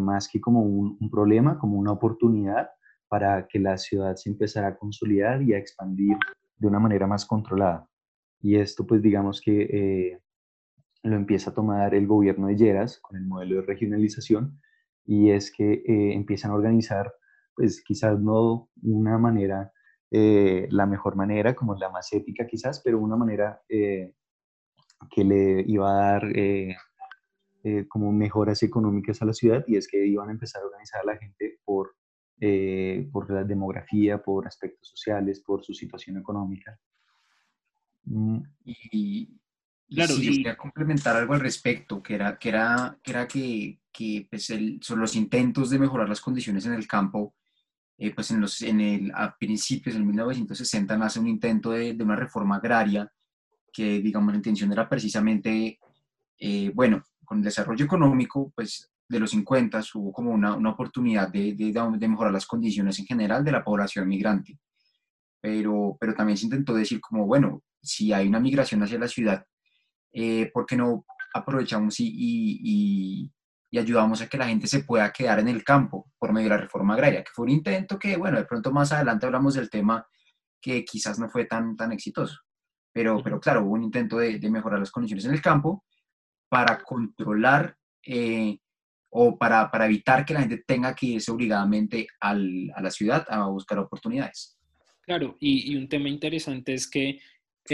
más 0.00 0.28
que 0.28 0.40
como 0.40 0.60
un, 0.60 0.96
un, 1.00 1.10
problema, 1.10 1.58
como 1.58 1.76
una 1.76 1.90
oportunidad 1.90 2.68
para 3.08 3.48
que 3.48 3.58
la 3.58 3.76
ciudad 3.78 4.14
se 4.14 4.30
empezara 4.30 4.68
a 4.68 4.76
consolidar 4.76 5.42
y 5.42 5.54
a 5.54 5.58
expandir 5.58 6.16
de 6.58 6.66
una 6.66 6.78
manera 6.78 7.06
más 7.06 7.26
controlada. 7.26 7.88
Y 8.40 8.56
esto, 8.56 8.86
pues 8.86 9.02
digamos 9.02 9.40
que 9.40 9.62
eh, 9.62 10.20
lo 11.02 11.16
empieza 11.16 11.50
a 11.50 11.54
tomar 11.54 11.94
el 11.94 12.06
gobierno 12.06 12.48
de 12.48 12.56
Lleras 12.56 12.98
con 13.00 13.16
el 13.16 13.26
modelo 13.26 13.56
de 13.56 13.66
regionalización 13.66 14.60
y 15.04 15.30
es 15.30 15.52
que 15.52 15.72
eh, 15.72 16.14
empiezan 16.14 16.50
a 16.50 16.54
organizar, 16.54 17.12
pues 17.54 17.82
quizás 17.82 18.18
no 18.20 18.68
una 18.82 19.18
manera, 19.18 19.72
eh, 20.10 20.66
la 20.70 20.86
mejor 20.86 21.16
manera, 21.16 21.54
como 21.54 21.74
la 21.74 21.90
más 21.90 22.12
ética 22.12 22.46
quizás, 22.46 22.80
pero 22.84 22.98
una 22.98 23.16
manera 23.16 23.60
que 25.10 25.24
le 25.24 25.64
iba 25.66 25.90
a 25.90 26.12
dar 26.12 26.32
como 27.88 28.12
mejoras 28.12 28.62
económicas 28.62 29.20
a 29.22 29.24
la 29.24 29.32
ciudad 29.32 29.64
y 29.66 29.76
es 29.76 29.88
que 29.88 30.06
iban 30.06 30.28
a 30.28 30.32
empezar 30.32 30.62
a 30.62 30.66
organizar 30.66 31.00
a 31.00 31.12
la 31.12 31.16
gente 31.16 31.58
por 31.64 31.96
eh, 32.38 33.08
por 33.10 33.30
la 33.30 33.44
demografía, 33.44 34.22
por 34.22 34.46
aspectos 34.46 34.88
sociales, 34.88 35.40
por 35.40 35.64
su 35.64 35.72
situación 35.72 36.18
económica. 36.18 36.78
Mm. 38.04 38.40
Y, 38.62 39.40
claro, 39.88 40.16
yo 40.16 40.32
quería 40.32 40.54
complementar 40.54 41.16
algo 41.16 41.32
al 41.32 41.40
respecto, 41.40 42.02
que 42.02 42.14
era 42.14 42.38
que, 42.38 42.50
era, 42.50 42.98
que, 43.02 43.10
era 43.10 43.26
que, 43.26 43.80
que 43.90 44.26
pues 44.28 44.52
son 44.82 45.00
los 45.00 45.16
intentos 45.16 45.70
de 45.70 45.78
mejorar 45.78 46.10
las 46.10 46.20
condiciones 46.20 46.66
en 46.66 46.74
el 46.74 46.86
campo, 46.86 47.34
eh, 47.96 48.14
pues 48.14 48.30
en, 48.30 48.42
los, 48.42 48.60
en 48.60 48.82
el, 48.82 49.12
a 49.14 49.34
principios 49.38 49.94
del 49.94 50.04
1960 50.04 50.94
nace 50.98 51.18
un 51.18 51.28
intento 51.28 51.70
de, 51.70 51.94
de 51.94 52.04
una 52.04 52.16
reforma 52.16 52.56
agraria 52.56 53.10
que, 53.72 54.00
digamos, 54.00 54.32
la 54.32 54.38
intención 54.38 54.72
era 54.72 54.88
precisamente, 54.88 55.78
eh, 56.38 56.70
bueno, 56.74 57.02
con 57.24 57.38
el 57.38 57.44
desarrollo 57.44 57.84
económico, 57.84 58.52
pues 58.54 58.90
de 59.08 59.20
los 59.20 59.30
50 59.30 59.80
hubo 59.94 60.12
como 60.12 60.30
una, 60.32 60.54
una 60.54 60.70
oportunidad 60.70 61.28
de, 61.28 61.54
de, 61.54 61.72
de, 61.72 62.08
mejorar 62.08 62.32
las 62.32 62.46
condiciones 62.46 62.98
en 62.98 63.06
general 63.06 63.44
de 63.44 63.52
la 63.52 63.64
población 63.64 64.08
migrante. 64.08 64.58
Pero, 65.40 65.96
pero 66.00 66.14
también 66.14 66.36
se 66.36 66.46
intentó 66.46 66.74
decir 66.74 67.00
como, 67.00 67.26
bueno, 67.26 67.62
si 67.80 68.12
hay 68.12 68.26
una 68.26 68.40
migración 68.40 68.82
hacia 68.82 68.98
la 68.98 69.08
ciudad, 69.08 69.46
eh, 70.12 70.50
¿por 70.52 70.66
qué 70.66 70.76
no 70.76 71.04
aprovechamos 71.34 72.00
y, 72.00 72.08
y, 72.08 73.30
y, 73.70 73.78
ayudamos 73.78 74.22
a 74.22 74.26
que 74.26 74.38
la 74.38 74.48
gente 74.48 74.66
se 74.66 74.84
pueda 74.84 75.12
quedar 75.12 75.38
en 75.38 75.48
el 75.48 75.62
campo 75.62 76.10
por 76.18 76.32
medio 76.32 76.48
de 76.48 76.56
la 76.56 76.62
reforma 76.62 76.94
agraria? 76.94 77.22
Que 77.22 77.30
fue 77.32 77.44
un 77.44 77.50
intento 77.50 77.98
que, 77.98 78.16
bueno, 78.16 78.38
de 78.38 78.46
pronto 78.46 78.72
más 78.72 78.90
adelante 78.90 79.26
hablamos 79.26 79.54
del 79.54 79.68
tema 79.68 80.06
que 80.60 80.82
quizás 80.84 81.18
no 81.18 81.28
fue 81.28 81.44
tan, 81.44 81.76
tan 81.76 81.92
exitoso. 81.92 82.40
Pero, 82.96 83.22
pero 83.22 83.38
claro, 83.38 83.62
hubo 83.62 83.74
un 83.74 83.82
intento 83.82 84.16
de, 84.16 84.40
mejorar 84.50 84.80
las 84.80 84.90
condiciones 84.90 85.26
en 85.26 85.34
el 85.34 85.42
campo 85.42 85.84
para 86.48 86.82
controlar 86.82 87.76
eh, 88.02 88.58
o 89.10 89.36
para, 89.36 89.70
para, 89.70 89.84
evitar 89.84 90.24
que 90.24 90.32
la 90.32 90.40
gente 90.40 90.64
tenga 90.66 90.94
que 90.94 91.04
irse 91.04 91.30
obligadamente 91.30 92.06
a 92.18 92.32
la 92.34 92.90
ciudad 92.90 93.26
a 93.28 93.48
buscar 93.48 93.78
oportunidades. 93.80 94.58
Claro, 95.02 95.36
y, 95.38 95.76
un 95.76 95.90
tema 95.90 96.08
interesante 96.08 96.72
es 96.72 96.88
que 96.88 97.20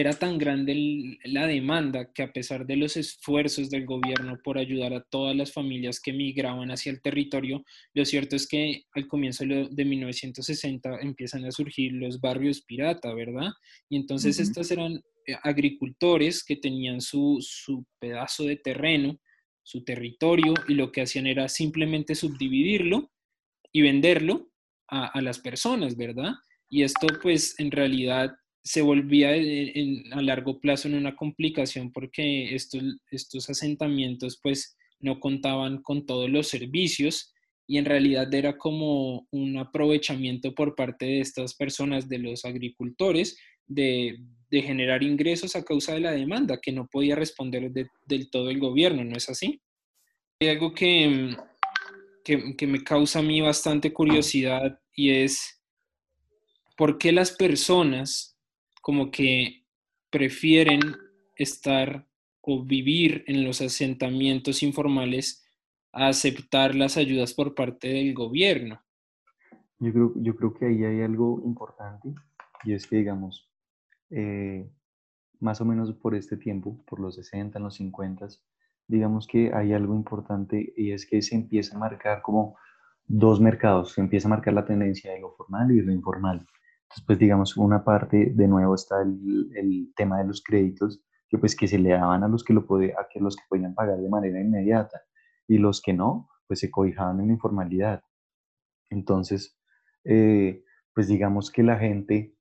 era 0.00 0.12
tan 0.12 0.38
grande 0.38 1.18
la 1.24 1.46
demanda 1.46 2.12
que 2.12 2.22
a 2.22 2.32
pesar 2.32 2.66
de 2.66 2.76
los 2.76 2.96
esfuerzos 2.96 3.70
del 3.70 3.84
gobierno 3.84 4.38
por 4.42 4.58
ayudar 4.58 4.94
a 4.94 5.02
todas 5.02 5.36
las 5.36 5.52
familias 5.52 6.00
que 6.00 6.12
migraban 6.12 6.70
hacia 6.70 6.92
el 6.92 7.02
territorio, 7.02 7.64
lo 7.94 8.04
cierto 8.04 8.36
es 8.36 8.46
que 8.46 8.84
al 8.94 9.06
comienzo 9.06 9.44
de 9.44 9.84
1960 9.84 11.00
empiezan 11.00 11.44
a 11.44 11.52
surgir 11.52 11.92
los 11.92 12.20
barrios 12.20 12.62
pirata, 12.62 13.12
¿verdad? 13.14 13.50
Y 13.88 13.96
entonces 13.96 14.38
estos 14.38 14.70
eran 14.70 15.02
eh, 15.26 15.36
agricultores 15.42 16.44
que 16.44 16.56
tenían 16.56 17.00
su, 17.00 17.38
su 17.40 17.84
pedazo 17.98 18.44
de 18.44 18.56
terreno 18.56 19.18
su 19.62 19.84
territorio 19.84 20.54
y 20.68 20.74
lo 20.74 20.90
que 20.92 21.02
hacían 21.02 21.26
era 21.26 21.48
simplemente 21.48 22.14
subdividirlo 22.14 23.10
y 23.72 23.82
venderlo 23.82 24.50
a, 24.88 25.22
las 25.22 25.38
personas, 25.38 25.96
¿verdad? 25.96 26.32
Y 26.68 26.82
esto 26.82 27.06
pues 27.22 27.58
en 27.58 27.70
realidad 27.70 28.30
se 28.62 28.80
volvía 28.80 29.30
a 29.30 30.22
largo 30.22 30.60
plazo 30.60 30.88
en 30.88 30.94
una 30.94 31.16
complicación 31.16 31.92
porque 31.92 32.54
estos, 32.54 32.82
estos 33.10 33.50
asentamientos 33.50 34.38
pues 34.42 34.76
no 35.00 35.18
contaban 35.18 35.82
con 35.82 36.06
todos 36.06 36.30
los 36.30 36.46
servicios 36.48 37.32
y 37.66 37.78
en 37.78 37.84
realidad 37.84 38.32
era 38.32 38.56
como 38.56 39.26
un 39.30 39.56
aprovechamiento 39.56 40.54
por 40.54 40.74
parte 40.74 41.06
de 41.06 41.20
estas 41.20 41.54
personas, 41.54 42.08
de 42.08 42.18
los 42.18 42.44
agricultores, 42.44 43.36
de, 43.66 44.18
generar 44.50 45.02
ingresos 45.02 45.56
a 45.56 45.64
causa 45.64 45.94
de 45.94 46.00
la 46.00 46.10
demanda 46.10 46.60
que 46.60 46.72
no 46.72 46.86
podía 46.86 47.16
responder 47.16 47.72
del 47.72 48.30
todo 48.30 48.50
el 48.50 48.58
gobierno, 48.58 49.02
¿no 49.02 49.16
es 49.16 49.30
así? 49.30 49.62
Hay 50.40 50.48
algo 50.48 50.74
que, 50.74 51.34
que, 52.22 52.54
que, 52.54 52.66
me 52.66 52.84
causa 52.84 53.20
a 53.20 53.22
mí 53.22 53.40
bastante 53.40 53.94
curiosidad 53.94 54.78
y 54.94 55.08
es 55.10 55.62
por 56.76 56.98
qué 56.98 57.12
las 57.12 57.30
personas 57.30 58.31
como 58.82 59.10
que 59.10 59.64
prefieren 60.10 60.80
estar 61.36 62.06
o 62.42 62.64
vivir 62.64 63.24
en 63.26 63.44
los 63.44 63.62
asentamientos 63.62 64.62
informales 64.62 65.46
a 65.92 66.08
aceptar 66.08 66.74
las 66.74 66.96
ayudas 66.96 67.32
por 67.32 67.54
parte 67.54 67.88
del 67.88 68.12
gobierno. 68.12 68.82
Yo 69.78 69.92
creo, 69.92 70.12
yo 70.16 70.36
creo 70.36 70.54
que 70.54 70.66
ahí 70.66 70.84
hay 70.84 71.00
algo 71.02 71.40
importante 71.44 72.12
y 72.64 72.72
es 72.72 72.86
que, 72.86 72.96
digamos, 72.96 73.48
eh, 74.10 74.68
más 75.40 75.60
o 75.60 75.64
menos 75.64 75.92
por 75.94 76.14
este 76.14 76.36
tiempo, 76.36 76.84
por 76.86 77.00
los 77.00 77.14
60, 77.14 77.58
los 77.58 77.76
50, 77.76 78.28
digamos 78.88 79.26
que 79.26 79.52
hay 79.54 79.72
algo 79.72 79.94
importante 79.94 80.72
y 80.76 80.92
es 80.92 81.06
que 81.06 81.22
se 81.22 81.36
empieza 81.36 81.76
a 81.76 81.78
marcar 81.78 82.20
como 82.20 82.56
dos 83.06 83.40
mercados, 83.40 83.92
se 83.92 84.00
empieza 84.00 84.28
a 84.28 84.30
marcar 84.30 84.54
la 84.54 84.64
tendencia 84.64 85.12
de 85.12 85.20
lo 85.20 85.32
formal 85.32 85.70
y 85.70 85.76
de 85.76 85.82
lo 85.82 85.92
informal. 85.92 86.46
Pues 87.06 87.18
digamos, 87.18 87.56
una 87.56 87.84
parte, 87.84 88.32
de 88.34 88.48
nuevo, 88.48 88.74
está 88.74 89.02
el, 89.02 89.50
el 89.56 89.92
tema 89.96 90.18
de 90.18 90.24
los 90.24 90.42
créditos, 90.42 91.02
que 91.28 91.38
pues 91.38 91.56
que 91.56 91.66
se 91.66 91.78
le 91.78 91.90
daban 91.90 92.22
a 92.22 92.28
los 92.28 92.44
que, 92.44 92.52
lo 92.52 92.66
podía, 92.66 92.94
a 92.98 93.06
que 93.10 93.18
los 93.18 93.36
que 93.36 93.44
podían 93.48 93.74
pagar 93.74 93.98
de 93.98 94.08
manera 94.08 94.40
inmediata 94.40 95.00
y 95.48 95.58
los 95.58 95.80
que 95.80 95.94
no, 95.94 96.28
pues 96.46 96.60
se 96.60 96.70
cobijaban 96.70 97.20
en 97.20 97.28
la 97.28 97.32
informalidad. 97.32 98.02
Entonces, 98.90 99.58
eh, 100.04 100.62
pues 100.94 101.08
digamos 101.08 101.50
que 101.50 101.62
la 101.62 101.78
gente 101.78 102.36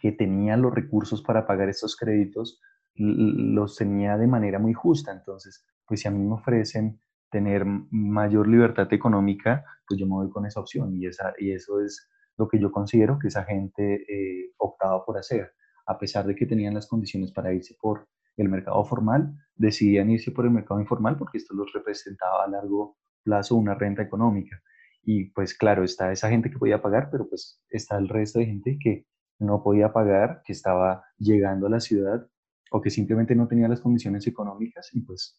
que 0.00 0.12
tenía 0.12 0.56
los 0.56 0.74
recursos 0.74 1.22
para 1.22 1.46
pagar 1.46 1.68
esos 1.68 1.96
créditos, 1.96 2.60
los 2.94 3.76
tenía 3.76 4.16
de 4.16 4.26
manera 4.26 4.58
muy 4.58 4.72
justa. 4.72 5.12
Entonces, 5.12 5.64
pues 5.86 6.00
si 6.00 6.08
a 6.08 6.10
mí 6.10 6.24
me 6.24 6.34
ofrecen 6.34 7.00
tener 7.30 7.64
mayor 7.90 8.48
libertad 8.48 8.92
económica, 8.92 9.64
pues 9.86 10.00
yo 10.00 10.06
me 10.06 10.14
voy 10.14 10.30
con 10.30 10.46
esa 10.46 10.60
opción 10.60 10.96
y, 10.96 11.06
esa, 11.06 11.34
y 11.38 11.52
eso 11.52 11.80
es 11.80 12.08
lo 12.40 12.48
que 12.48 12.58
yo 12.58 12.72
considero 12.72 13.18
que 13.18 13.28
esa 13.28 13.44
gente 13.44 13.84
eh, 14.08 14.52
optaba 14.56 15.04
por 15.04 15.18
hacer. 15.18 15.52
A 15.86 15.98
pesar 15.98 16.26
de 16.26 16.34
que 16.34 16.46
tenían 16.46 16.72
las 16.72 16.86
condiciones 16.86 17.32
para 17.32 17.52
irse 17.52 17.76
por 17.78 18.08
el 18.38 18.48
mercado 18.48 18.82
formal, 18.82 19.34
decidían 19.54 20.10
irse 20.10 20.30
por 20.30 20.46
el 20.46 20.50
mercado 20.50 20.80
informal 20.80 21.18
porque 21.18 21.36
esto 21.36 21.54
los 21.54 21.70
representaba 21.74 22.44
a 22.44 22.48
largo 22.48 22.96
plazo 23.22 23.56
una 23.56 23.74
renta 23.74 24.02
económica. 24.02 24.62
Y 25.02 25.26
pues 25.32 25.54
claro, 25.54 25.84
está 25.84 26.10
esa 26.12 26.30
gente 26.30 26.50
que 26.50 26.58
podía 26.58 26.80
pagar, 26.80 27.10
pero 27.10 27.28
pues 27.28 27.62
está 27.68 27.98
el 27.98 28.08
resto 28.08 28.38
de 28.38 28.46
gente 28.46 28.78
que 28.82 29.06
no 29.38 29.62
podía 29.62 29.92
pagar, 29.92 30.40
que 30.44 30.54
estaba 30.54 31.04
llegando 31.18 31.66
a 31.66 31.70
la 31.70 31.80
ciudad 31.80 32.26
o 32.70 32.80
que 32.80 32.88
simplemente 32.88 33.34
no 33.34 33.48
tenía 33.48 33.68
las 33.68 33.82
condiciones 33.82 34.26
económicas 34.26 34.88
y 34.94 35.02
pues 35.02 35.38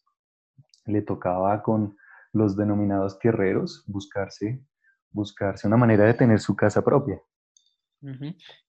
le 0.86 1.02
tocaba 1.02 1.62
con 1.64 1.96
los 2.32 2.56
denominados 2.56 3.18
tierreros 3.18 3.84
buscarse, 3.88 4.64
buscarse 5.12 5.66
una 5.66 5.76
manera 5.76 6.04
de 6.04 6.14
tener 6.14 6.40
su 6.40 6.54
casa 6.56 6.82
propia. 6.82 7.20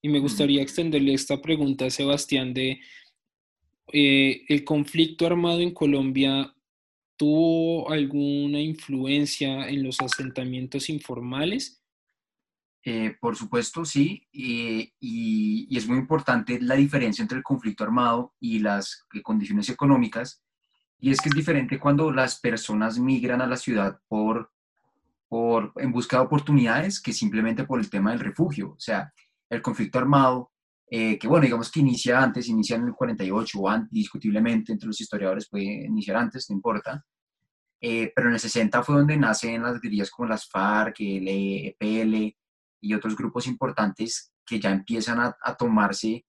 Y 0.00 0.08
me 0.08 0.20
gustaría 0.20 0.62
extenderle 0.62 1.12
esta 1.12 1.42
pregunta 1.42 1.86
a 1.86 1.90
Sebastián 1.90 2.54
de 2.54 2.80
eh, 3.92 4.44
el 4.48 4.64
conflicto 4.64 5.26
armado 5.26 5.60
en 5.60 5.74
Colombia 5.74 6.54
tuvo 7.16 7.90
alguna 7.90 8.60
influencia 8.60 9.68
en 9.68 9.82
los 9.82 10.00
asentamientos 10.00 10.88
informales 10.88 11.84
eh, 12.86 13.16
por 13.18 13.34
supuesto, 13.34 13.86
sí, 13.86 14.28
y, 14.30 14.92
y, 15.00 15.74
es 15.74 15.88
muy 15.88 15.96
importante 15.96 16.60
la 16.60 16.74
diferencia 16.74 17.22
entre 17.22 17.38
el 17.38 17.44
conflicto 17.44 17.82
armado 17.82 18.34
y 18.38 18.58
las 18.58 19.06
eh, 19.14 19.22
condiciones 19.22 19.70
económicas, 19.70 20.42
y 20.98 21.10
es 21.10 21.18
que 21.18 21.30
es 21.30 21.34
diferente 21.34 21.78
cuando 21.78 22.10
las 22.12 22.40
personas 22.40 22.98
migran 22.98 23.40
a 23.40 23.46
la 23.46 23.56
ciudad 23.56 24.00
por, 24.06 24.52
por, 25.34 25.72
en 25.78 25.90
busca 25.90 26.18
de 26.18 26.22
oportunidades 26.22 27.00
que 27.00 27.12
simplemente 27.12 27.64
por 27.64 27.80
el 27.80 27.90
tema 27.90 28.12
del 28.12 28.20
refugio. 28.20 28.70
O 28.70 28.78
sea, 28.78 29.12
el 29.50 29.60
conflicto 29.60 29.98
armado, 29.98 30.52
eh, 30.88 31.18
que 31.18 31.26
bueno, 31.26 31.42
digamos 31.42 31.72
que 31.72 31.80
inicia 31.80 32.22
antes, 32.22 32.46
inicia 32.46 32.76
en 32.76 32.84
el 32.84 32.94
48 32.94 33.58
o 33.58 33.68
antes, 33.68 33.90
discutiblemente 33.90 34.70
entre 34.70 34.86
los 34.86 35.00
historiadores 35.00 35.48
puede 35.48 35.86
iniciar 35.86 36.18
antes, 36.18 36.48
no 36.48 36.54
importa. 36.54 37.04
Eh, 37.80 38.12
pero 38.14 38.28
en 38.28 38.34
el 38.34 38.38
60 38.38 38.80
fue 38.84 38.94
donde 38.94 39.16
nacen 39.16 39.60
las 39.60 39.80
guerrillas 39.80 40.08
como 40.08 40.28
las 40.28 40.48
FARC, 40.48 41.00
el 41.00 41.26
EPL 41.26 42.36
y 42.80 42.94
otros 42.94 43.16
grupos 43.16 43.48
importantes 43.48 44.32
que 44.46 44.60
ya 44.60 44.70
empiezan 44.70 45.18
a, 45.18 45.36
a 45.42 45.56
tomarse 45.56 46.24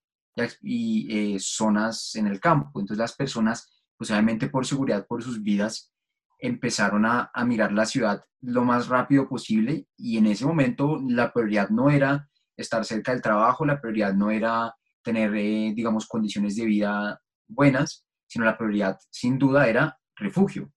y, 0.63 1.37
zonas 1.37 2.15
en 2.15 2.25
el 2.25 2.39
campo. 2.39 2.79
Entonces 2.79 2.97
las 2.97 3.15
personas, 3.15 3.69
pues 3.95 4.09
obviamente 4.09 4.49
por 4.49 4.65
seguridad, 4.65 5.05
por 5.05 5.21
sus 5.21 5.43
vidas, 5.43 5.93
empezaron 6.39 7.05
a, 7.05 7.31
mirar 7.45 7.71
la 7.71 7.85
ciudad 7.85 8.23
lo 8.41 8.63
más 8.63 8.87
rápido 8.87 9.27
posible 9.27 9.87
y 9.97 10.17
en 10.17 10.27
ese 10.27 10.45
momento 10.45 11.01
la 11.07 11.31
prioridad 11.31 11.69
no 11.69 11.89
era 11.89 12.29
estar 12.57 12.85
cerca 12.85 13.11
del 13.11 13.21
trabajo, 13.21 13.65
la 13.65 13.81
prioridad 13.81 14.13
no 14.13 14.31
era 14.31 14.73
tener, 15.03 15.35
eh, 15.35 15.73
digamos, 15.75 16.07
condiciones 16.07 16.55
de 16.55 16.65
vida 16.65 17.21
buenas, 17.47 18.05
sino 18.27 18.45
la 18.45 18.57
prioridad 18.57 18.97
sin 19.09 19.37
duda 19.37 19.67
era 19.67 19.97
refugio. 20.15 20.71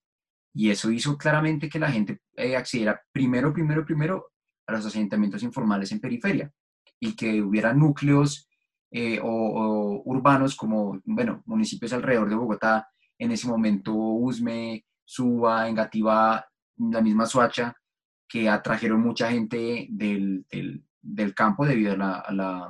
Y 0.55 0.71
eso 0.71 0.91
hizo 0.91 1.17
claramente 1.17 1.69
que 1.69 1.79
la 1.79 1.91
gente 1.91 2.21
eh, 2.37 2.57
accediera 2.57 3.01
primero, 3.13 3.53
primero, 3.53 3.85
primero 3.85 4.33
a 4.67 4.73
los 4.73 4.87
asentamientos 4.87 5.43
informales 5.43 5.93
en 5.93 6.01
periferia 6.01 6.53
y 7.01 7.15
que 7.15 7.43
hubiera 7.43 7.73
núcleos 7.73 8.49
eh, 8.91 9.21
o, 9.23 10.03
urbanos 10.05 10.57
como, 10.57 11.01
bueno, 11.05 11.43
municipios 11.47 11.93
alrededor 11.93 12.29
de 12.29 12.37
Bogotá, 12.37 12.89
en 13.19 13.33
ese 13.33 13.47
momento 13.47 13.95
Usme, 13.95 14.85
Suba, 15.09 15.67
Engativá, 15.67 16.47
la 16.77 17.01
misma 17.01 17.25
Soacha, 17.25 17.75
que 18.29 18.47
atrajeron 18.47 19.01
mucha 19.01 19.31
gente 19.31 19.89
del, 19.91 20.45
del, 21.01 21.35
campo 21.35 21.65
debido 21.65 21.95
a 21.95 22.31
la, 22.31 22.69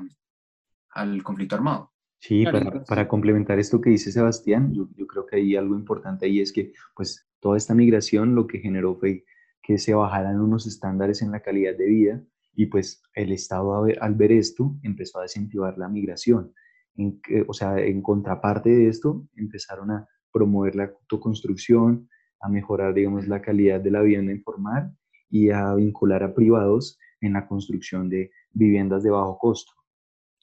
al 0.90 1.22
conflicto 1.24 1.56
armado. 1.56 1.92
Sí, 2.20 2.44
para, 2.44 2.84
para, 2.84 3.08
complementar 3.08 3.58
esto 3.58 3.80
que 3.80 3.90
dice 3.90 4.12
Sebastián, 4.12 4.72
yo, 4.72 4.88
yo, 4.94 5.08
creo 5.08 5.26
que 5.26 5.34
hay 5.34 5.56
algo 5.56 5.74
importante 5.74 6.26
ahí 6.26 6.40
es 6.40 6.52
que 6.52 6.72
pues 6.94 7.28
toda 7.40 7.56
esta 7.56 7.74
migración 7.74 8.36
lo 8.36 8.46
que 8.46 8.60
generó 8.60 8.94
fue 8.94 9.24
que 9.60 9.76
se 9.78 9.94
bajaran 9.94 10.40
unos 10.40 10.68
estándares 10.68 11.22
en 11.22 11.32
la 11.32 11.40
calidad 11.40 11.76
de 11.76 11.86
vida 11.86 12.22
y 12.54 12.66
pues 12.66 13.02
el 13.14 13.32
Estado 13.32 13.84
al 14.00 14.14
ver 14.14 14.30
esto 14.30 14.76
empezó 14.84 15.18
a 15.18 15.22
desincentivar 15.22 15.76
la 15.76 15.88
migración. 15.88 16.54
En, 16.94 17.20
o 17.48 17.52
sea, 17.52 17.78
en 17.80 18.00
contraparte 18.00 18.70
de 18.70 18.88
esto 18.88 19.26
empezaron 19.34 19.90
a 19.90 20.08
promover 20.32 20.76
la 20.76 20.84
autoconstrucción, 20.84 22.08
a 22.40 22.48
mejorar, 22.48 22.94
digamos, 22.94 23.26
la 23.28 23.42
calidad 23.42 23.80
de 23.80 23.90
la 23.90 24.02
vivienda 24.02 24.32
informal 24.32 24.96
y 25.30 25.50
a 25.50 25.74
vincular 25.74 26.22
a 26.22 26.34
privados 26.34 26.98
en 27.20 27.34
la 27.34 27.46
construcción 27.46 28.08
de 28.08 28.30
viviendas 28.52 29.02
de 29.02 29.10
bajo 29.10 29.38
costo. 29.38 29.72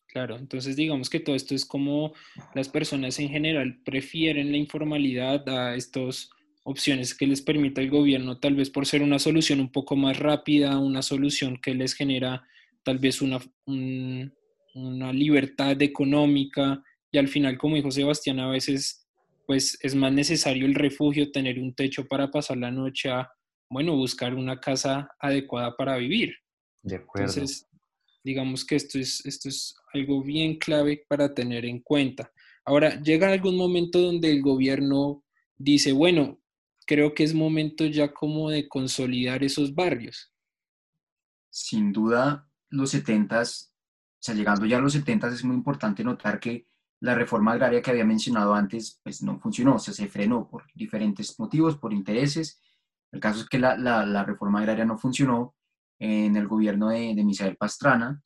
Claro, 0.08 0.38
entonces 0.38 0.75
digamos 0.75 1.10
que 1.10 1.20
todo 1.20 1.36
esto 1.36 1.56
es 1.56 1.66
como 1.66 2.14
las 2.54 2.70
personas 2.70 3.20
en 3.20 3.30
general 3.30 3.82
prefieren 3.84 4.52
la 4.52 4.58
informalidad 4.58 5.48
a 5.50 5.75
estas 5.75 6.30
opciones 6.64 7.14
que 7.14 7.28
les 7.28 7.42
permite 7.42 7.82
el 7.82 7.90
gobierno, 7.90 8.40
tal 8.40 8.56
vez 8.56 8.70
por 8.70 8.86
ser 8.86 9.02
una 9.02 9.20
solución 9.20 9.60
un 9.60 9.72
poco 9.72 9.96
más 9.96 10.18
rápida, 10.18 10.80
una 10.80 11.02
solución 11.02 11.60
que 11.62 11.75
les 11.75 11.94
genera 11.94 12.44
tal 12.84 12.98
vez 12.98 13.22
una, 13.22 13.40
una 13.66 15.12
libertad 15.14 15.82
económica 15.82 16.82
y 17.12 17.18
al 17.18 17.28
final, 17.28 17.58
como 17.58 17.75
dijo 17.75 17.92
Sebastián, 17.92 18.40
a 18.40 18.50
veces 18.50 19.05
pues 19.46 19.78
es 19.82 19.96
más 19.96 20.12
necesario 20.12 20.66
el 20.66 20.75
refugio, 20.75 21.32
tener 21.32 21.60
un 21.60 21.74
techo 21.74 22.08
para 22.08 22.32
pasar 22.32 22.58
la 22.58 22.72
noche 22.72 23.10
a, 23.10 23.30
bueno, 23.70 23.96
buscar 23.96 24.34
una 24.34 24.60
casa 24.60 25.10
adecuada 25.20 25.75
para 25.75 25.98
vivir. 25.98 26.36
De 26.82 26.96
acuerdo. 26.98 27.30
Entonces, 27.30 27.67
digamos 28.24 28.65
que 28.65 28.76
esto 28.76 29.00
es, 29.00 29.26
esto 29.26 29.50
es 29.50 29.76
algo 29.93 30.24
bien 30.24 30.58
clave 30.58 31.06
para 31.08 31.34
tener 31.34 31.65
en 31.65 31.80
cuenta. 31.80 32.32
Ahora, 32.65 33.00
llega 33.02 33.32
algún 33.32 33.56
momento 33.56 34.00
donde 34.00 34.32
el 34.32 34.41
gobierno 34.41 35.24
dice, 35.58 35.91
bueno, 35.91 36.39
creo 36.86 37.13
que 37.13 37.24
es 37.24 37.34
momento 37.34 37.86
ya 37.86 38.13
como 38.13 38.50
de 38.50 38.67
consolidar 38.67 39.43
esos 39.43 39.74
barrios. 39.74 40.32
Sin 41.50 41.93
duda, 41.93 42.50
los 42.69 42.91
70, 42.91 43.41
o 43.41 43.46
sea, 44.19 44.36
llegando 44.36 44.65
ya 44.65 44.78
a 44.78 44.82
los 44.82 44.93
70 44.93 45.28
es 45.30 45.43
muy 45.43 45.56
importante 45.56 46.04
notar 46.04 46.39
que 46.39 46.67
la 47.01 47.15
reforma 47.15 47.51
agraria 47.51 47.81
que 47.81 47.91
había 47.91 48.05
mencionado 48.05 48.53
antes, 48.53 48.99
pues 49.03 49.21
no 49.21 49.39
funcionó, 49.39 49.75
o 49.75 49.79
sea, 49.79 49.93
se 49.93 50.08
frenó 50.08 50.47
por 50.47 50.65
diferentes 50.73 51.39
motivos, 51.39 51.77
por 51.77 51.93
intereses. 51.93 52.62
El 53.12 53.19
caso 53.19 53.41
es 53.41 53.49
que 53.49 53.60
la, 53.60 53.77
la, 53.77 54.23
reforma 54.23 54.60
agraria 54.60 54.86
no 54.86 54.97
funcionó 54.97 55.55
en 55.99 56.36
el 56.36 56.47
gobierno 56.47 56.89
de, 56.89 57.13
de 57.15 57.23
Misael 57.23 57.58
Pastrana 57.58 58.21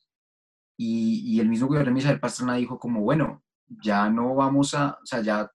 y, 0.76 1.34
y, 1.34 1.40
el 1.40 1.48
mismo 1.48 1.68
gobierno 1.68 1.90
de 1.90 1.94
Misael 1.94 2.20
Pastrana 2.20 2.54
dijo 2.54 2.78
como, 2.78 3.00
bueno, 3.02 3.42
ya 3.68 4.08
no 4.08 4.34
vamos 4.34 4.74
a, 4.74 4.98
o 5.02 5.06
sea, 5.06 5.20
ya, 5.20 5.50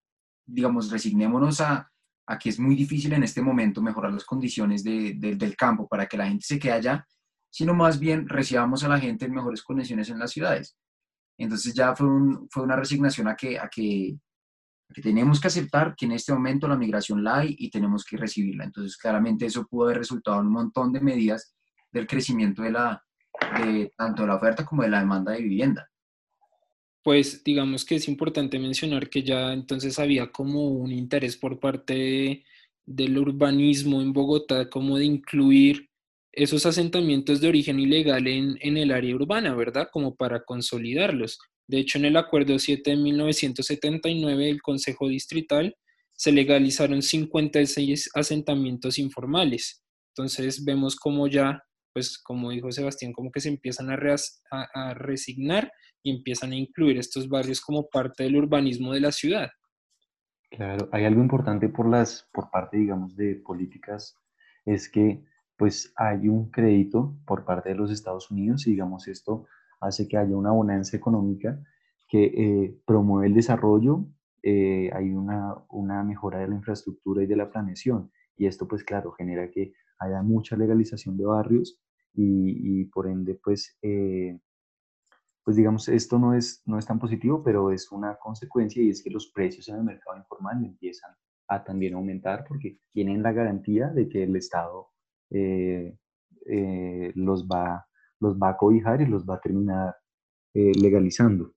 digamos, 0.46 0.92
resignémonos 0.92 1.62
a, 1.62 1.90
a 2.28 2.40
que 2.40 2.50
es 2.50 2.60
muy 2.60 2.76
difícil 2.76 3.14
en 3.14 3.24
este 3.24 3.42
momento 3.42 3.82
mejorar 3.82 4.14
las 4.14 4.26
condiciones 4.26 4.84
de, 4.84 5.14
de, 5.18 5.36
del 5.36 5.56
campo 5.56 5.88
para 5.88 6.06
que 6.08 6.18
la 6.18 6.28
gente 6.28 6.46
se 6.46 6.60
quede 6.60 6.74
allá, 6.74 7.08
sino 7.50 7.74
más 7.74 8.00
bien 8.00 8.28
recibamos 8.28 8.84
a 8.84 8.88
la 8.88 9.00
gente 9.00 9.26
en 9.26 9.34
mejores 9.34 9.64
condiciones 9.64 10.10
en 10.10 10.20
las 10.20 10.32
ciudades. 10.32 10.78
Entonces 11.38 11.74
ya 11.74 11.96
fue, 11.96 12.08
un, 12.08 12.48
fue 12.50 12.64
una 12.64 12.76
resignación 12.76 13.28
a 13.28 13.36
que, 13.36 13.60
a 13.60 13.68
que, 13.68 14.18
tenemos 15.02 15.42
que 15.42 15.48
aceptar 15.48 15.96
que 15.96 16.06
en 16.06 16.14
este 16.14 16.32
momento 16.32 16.68
la 16.68 16.78
migración 16.78 17.24
la 17.24 17.40
hay 17.40 17.56
y 17.58 17.70
tenemos 17.70 18.06
que 18.06 18.18
recibirla. 18.18 18.64
Entonces 18.64 18.98
claramente 18.98 19.46
eso 19.46 19.68
pudo 19.68 19.86
haber 19.86 19.98
resultado 19.98 20.40
en 20.40 20.48
un 20.48 20.54
montón 20.54 20.94
de 20.94 21.02
medidas 21.02 21.56
del 21.92 22.08
crecimiento 22.08 22.62
de, 22.62 22.72
la, 22.72 23.04
tanto 23.98 24.26
la 24.26 24.36
oferta 24.36 24.66
como 24.66 24.84
de 24.84 24.90
la 24.90 25.00
demanda 25.00 25.34
de 25.34 25.42
vivienda. 25.42 25.90
Pues 27.04 27.44
digamos 27.44 27.86
que 27.86 27.96
es 27.96 28.08
importante 28.08 28.58
mencionar 28.58 29.10
que 29.10 29.22
ya 29.22 29.54
entonces 29.54 30.00
había 30.00 30.32
como 30.32 30.70
un 30.70 30.92
interés 30.92 31.38
por 31.38 31.60
parte 31.60 32.44
del 32.86 33.18
urbanismo 33.18 34.02
en 34.02 34.14
Bogotá, 34.14 34.70
como 34.70 34.98
de 34.98 35.06
incluir 35.06 35.90
esos 36.36 36.66
asentamientos 36.66 37.42
de 37.42 37.48
origen 37.48 37.80
ilegal 37.80 38.28
en, 38.28 38.58
en, 38.62 38.78
el 38.78 38.92
área 38.92 39.16
urbana, 39.16 39.56
¿verdad? 39.56 39.88
Como 39.92 40.16
para 40.16 40.44
consolidarlos. 40.44 41.40
De 41.68 41.80
hecho, 41.80 41.98
en 41.98 42.06
el 42.06 42.18
Acuerdo 42.18 42.60
7 42.60 42.92
de 42.92 42.98
1979 42.98 44.46
del 44.46 44.62
Consejo 44.62 45.08
Distrital 45.08 45.76
se 46.14 46.32
legalizaron 46.32 47.02
56 47.02 48.12
asentamientos 48.14 49.00
informales. 49.00 49.84
Entonces 50.14 50.64
vemos 50.64 50.96
como 50.96 51.28
ya 51.28 51.62
pues 51.96 52.18
como 52.22 52.52
dijo 52.52 52.74
Sebastián, 52.74 53.14
como 53.14 53.32
que 53.32 53.40
se 53.40 53.48
empiezan 53.48 53.90
a, 53.90 53.98
a, 54.74 54.94
resignar 54.96 55.72
y 56.04 56.14
empiezan 56.14 56.52
a 56.52 56.58
incluir 56.58 56.98
estos 56.98 57.30
barrios 57.30 57.62
como 57.62 57.88
parte 57.88 58.24
del 58.26 58.36
urbanismo 58.36 58.92
de 58.92 59.00
la 59.00 59.14
ciudad. 59.14 59.48
Claro, 60.52 60.90
hay 60.92 61.06
algo 61.06 61.22
importante 61.22 61.70
por, 61.70 61.90
las, 61.90 62.28
por 62.34 62.52
parte, 62.52 62.76
digamos, 62.76 63.16
de 63.16 63.36
políticas, 63.36 64.18
es 64.66 64.90
que 64.90 65.24
pues 65.58 65.94
hay 65.96 66.28
un 66.28 66.50
crédito 66.52 67.16
por 67.26 67.46
parte 67.46 67.70
de 67.70 67.76
los 67.76 67.92
Estados 67.92 68.30
Unidos 68.32 68.68
y 68.68 68.72
digamos 68.72 69.08
esto 69.08 69.46
hace 69.80 70.08
que 70.08 70.18
haya 70.18 70.36
una 70.36 70.52
bonanza 70.52 70.98
económica 70.98 71.62
que 72.08 72.26
eh, 72.26 72.82
promueve 72.86 73.28
el 73.28 73.34
desarrollo, 73.34 74.06
eh, 74.44 74.92
hay 74.94 75.12
una, 75.12 75.56
una 75.70 76.04
mejora 76.04 76.40
de 76.40 76.48
la 76.48 76.56
infraestructura 76.56 77.24
y 77.24 77.26
de 77.26 77.36
la 77.36 77.50
planeación. 77.50 78.12
Y 78.38 78.46
esto 78.46 78.68
pues 78.68 78.84
claro 78.84 79.12
genera 79.12 79.50
que 79.50 79.74
haya 80.00 80.22
mucha 80.22 80.56
legalización 80.56 81.18
de 81.18 81.26
barrios 81.26 81.80
y, 82.18 82.86
por 82.86 83.08
ende, 83.08 83.36
pues, 83.44 83.78
eh, 83.82 84.40
pues 85.44 85.58
digamos, 85.58 85.90
esto 85.90 86.18
no 86.18 86.34
es, 86.34 86.62
no 86.66 86.80
es 86.80 86.86
tan 86.86 86.98
positivo, 87.00 87.44
pero 87.44 87.72
es 87.72 87.92
una 87.92 88.16
consecuencia 88.16 88.82
y 88.82 88.90
es 88.90 89.04
que 89.04 89.10
los 89.10 89.28
precios 89.28 89.68
en 89.68 89.76
el 89.76 89.84
mercado 89.84 90.18
informal 90.18 90.64
empiezan 90.64 91.12
a 91.48 91.64
también 91.64 91.94
aumentar 91.94 92.46
porque 92.48 92.80
tienen 92.92 93.22
la 93.22 93.34
garantía 93.34 93.90
de 93.90 94.08
que 94.08 94.24
el 94.24 94.36
Estado 94.36 94.95
eh, 95.32 95.98
eh, 96.48 97.12
los, 97.16 97.46
va, 97.46 97.86
los 98.20 98.38
va 98.38 98.50
a 98.50 98.58
cobijar 98.58 99.02
y 99.02 99.08
los 99.08 99.26
va 99.26 99.36
a 99.36 99.42
terminar 99.42 99.96
legalizando. 100.54 101.54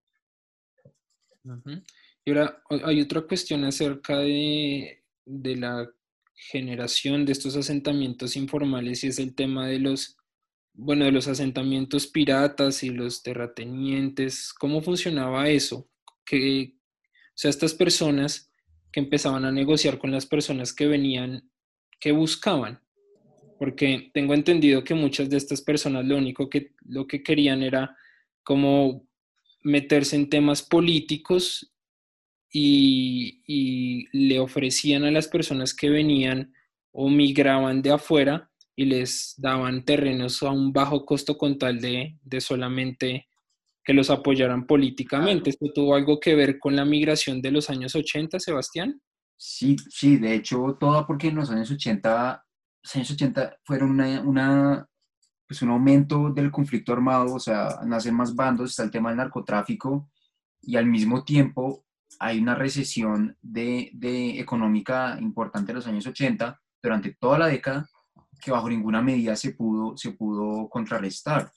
Y 2.24 2.32
ahora 2.32 2.60
hay 2.84 3.00
otra 3.00 3.22
cuestión 3.22 3.62
acerca 3.64 4.18
de, 4.18 5.04
de 5.24 5.56
la 5.56 5.88
generación 6.34 7.24
de 7.24 7.32
estos 7.32 7.56
asentamientos 7.56 8.36
informales 8.36 9.04
y 9.04 9.06
es 9.06 9.20
el 9.20 9.36
tema 9.36 9.68
de 9.68 9.78
los 9.78 10.18
bueno, 10.80 11.04
de 11.04 11.10
los 11.10 11.26
asentamientos 11.26 12.06
piratas 12.06 12.84
y 12.84 12.90
los 12.90 13.24
terratenientes, 13.24 14.54
¿cómo 14.54 14.80
funcionaba 14.80 15.48
eso? 15.48 15.90
Que, 16.24 16.76
o 16.76 17.32
sea, 17.34 17.50
estas 17.50 17.74
personas 17.74 18.52
que 18.92 19.00
empezaban 19.00 19.44
a 19.44 19.50
negociar 19.50 19.98
con 19.98 20.12
las 20.12 20.24
personas 20.24 20.72
que 20.72 20.86
venían, 20.86 21.50
¿qué 21.98 22.12
buscaban? 22.12 22.80
Porque 23.58 24.10
tengo 24.14 24.34
entendido 24.34 24.84
que 24.84 24.94
muchas 24.94 25.28
de 25.28 25.36
estas 25.36 25.62
personas 25.62 26.04
lo 26.04 26.16
único 26.16 26.48
que, 26.48 26.72
lo 26.84 27.06
que 27.06 27.22
querían 27.22 27.62
era 27.62 27.96
como 28.42 29.06
meterse 29.62 30.16
en 30.16 30.30
temas 30.30 30.62
políticos 30.62 31.72
y, 32.52 33.42
y 33.46 34.06
le 34.12 34.38
ofrecían 34.38 35.04
a 35.04 35.10
las 35.10 35.28
personas 35.28 35.74
que 35.74 35.90
venían 35.90 36.54
o 36.92 37.08
migraban 37.08 37.82
de 37.82 37.90
afuera 37.90 38.50
y 38.74 38.84
les 38.84 39.34
daban 39.36 39.84
terrenos 39.84 40.42
a 40.42 40.50
un 40.50 40.72
bajo 40.72 41.04
costo 41.04 41.36
con 41.36 41.58
tal 41.58 41.80
de, 41.80 42.16
de 42.22 42.40
solamente 42.40 43.28
que 43.84 43.92
los 43.92 44.10
apoyaran 44.10 44.66
políticamente. 44.66 45.50
¿Esto 45.50 45.72
tuvo 45.74 45.94
algo 45.94 46.20
que 46.20 46.34
ver 46.34 46.58
con 46.58 46.76
la 46.76 46.84
migración 46.84 47.40
de 47.40 47.50
los 47.50 47.70
años 47.70 47.94
80, 47.94 48.38
Sebastián? 48.38 49.00
Sí, 49.36 49.76
sí, 49.88 50.16
de 50.18 50.34
hecho, 50.34 50.76
todo 50.78 51.06
porque 51.06 51.28
en 51.28 51.36
los 51.36 51.50
años 51.50 51.70
80, 51.70 52.44
los 52.82 52.96
años 52.96 53.10
80 53.10 53.58
fueron 53.64 53.96
pues 55.46 55.62
un 55.62 55.70
aumento 55.70 56.30
del 56.30 56.50
conflicto 56.50 56.92
armado, 56.92 57.34
o 57.34 57.40
sea, 57.40 57.80
nacen 57.86 58.14
más 58.14 58.34
bandos, 58.34 58.70
está 58.70 58.82
el 58.82 58.90
tema 58.90 59.08
del 59.08 59.18
narcotráfico, 59.18 60.10
y 60.60 60.76
al 60.76 60.86
mismo 60.86 61.24
tiempo 61.24 61.84
hay 62.18 62.38
una 62.38 62.54
recesión 62.54 63.36
de, 63.40 63.90
de 63.94 64.40
económica 64.40 65.16
importante 65.20 65.72
en 65.72 65.76
los 65.76 65.86
años 65.86 66.06
80 66.06 66.60
durante 66.82 67.14
toda 67.14 67.38
la 67.38 67.46
década 67.46 67.88
que 68.40 68.50
bajo 68.50 68.68
ninguna 68.68 69.02
medida 69.02 69.36
se 69.36 69.52
pudo, 69.52 69.96
se 69.96 70.12
pudo 70.12 70.68
contrarrestar. 70.68 71.50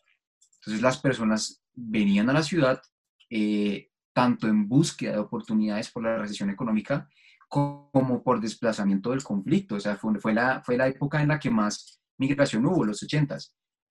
Entonces 0.56 0.82
las 0.82 0.98
personas 1.00 1.64
venían 1.74 2.30
a 2.30 2.34
la 2.34 2.44
ciudad 2.44 2.82
eh, 3.30 3.90
tanto 4.14 4.48
en 4.48 4.68
búsqueda 4.68 5.14
de 5.14 5.20
oportunidades 5.20 5.90
por 5.90 6.04
la 6.04 6.18
recesión 6.18 6.50
económica 6.50 7.08
como 7.52 8.24
por 8.24 8.40
desplazamiento 8.40 9.10
del 9.12 9.24
conflicto. 9.24 9.76
O 9.76 9.80
sea, 9.80 9.98
fue, 9.98 10.18
fue, 10.20 10.34
la, 10.34 10.62
fue 10.64 10.78
la 10.78 10.88
época 10.88 11.22
en 11.22 11.28
la 11.28 11.40
que 11.40 11.50
más 11.50 12.02
migración 12.18 12.66
hubo, 12.66 12.86
los 12.86 13.04
80 13.04 13.38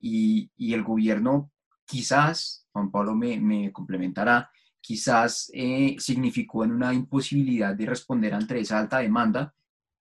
y, 0.01 0.51
y 0.57 0.73
el 0.73 0.83
gobierno 0.83 1.53
quizás, 1.85 2.67
Juan 2.73 2.91
Pablo 2.91 3.15
me, 3.15 3.39
me 3.39 3.71
complementará, 3.71 4.51
quizás 4.81 5.51
eh, 5.53 5.97
significó 5.99 6.65
en 6.65 6.73
una 6.73 6.95
imposibilidad 6.95 7.75
de 7.75 7.85
responder 7.85 8.33
ante 8.33 8.59
esa 8.59 8.79
alta 8.79 8.99
demanda 8.99 9.53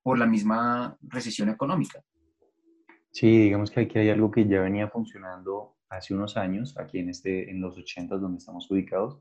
por 0.01 0.17
la 0.17 0.25
misma 0.25 0.97
recesión 1.01 1.49
económica. 1.49 2.01
Sí, 3.11 3.27
digamos 3.39 3.71
que 3.71 3.81
aquí 3.81 3.99
hay 3.99 4.09
algo 4.09 4.31
que 4.31 4.47
ya 4.47 4.61
venía 4.61 4.87
funcionando 4.87 5.75
hace 5.89 6.13
unos 6.13 6.37
años, 6.37 6.77
aquí 6.77 6.99
en, 6.99 7.09
este, 7.09 7.51
en 7.51 7.59
los 7.59 7.77
80 7.77 8.17
donde 8.17 8.37
estamos 8.37 8.69
ubicados, 8.71 9.19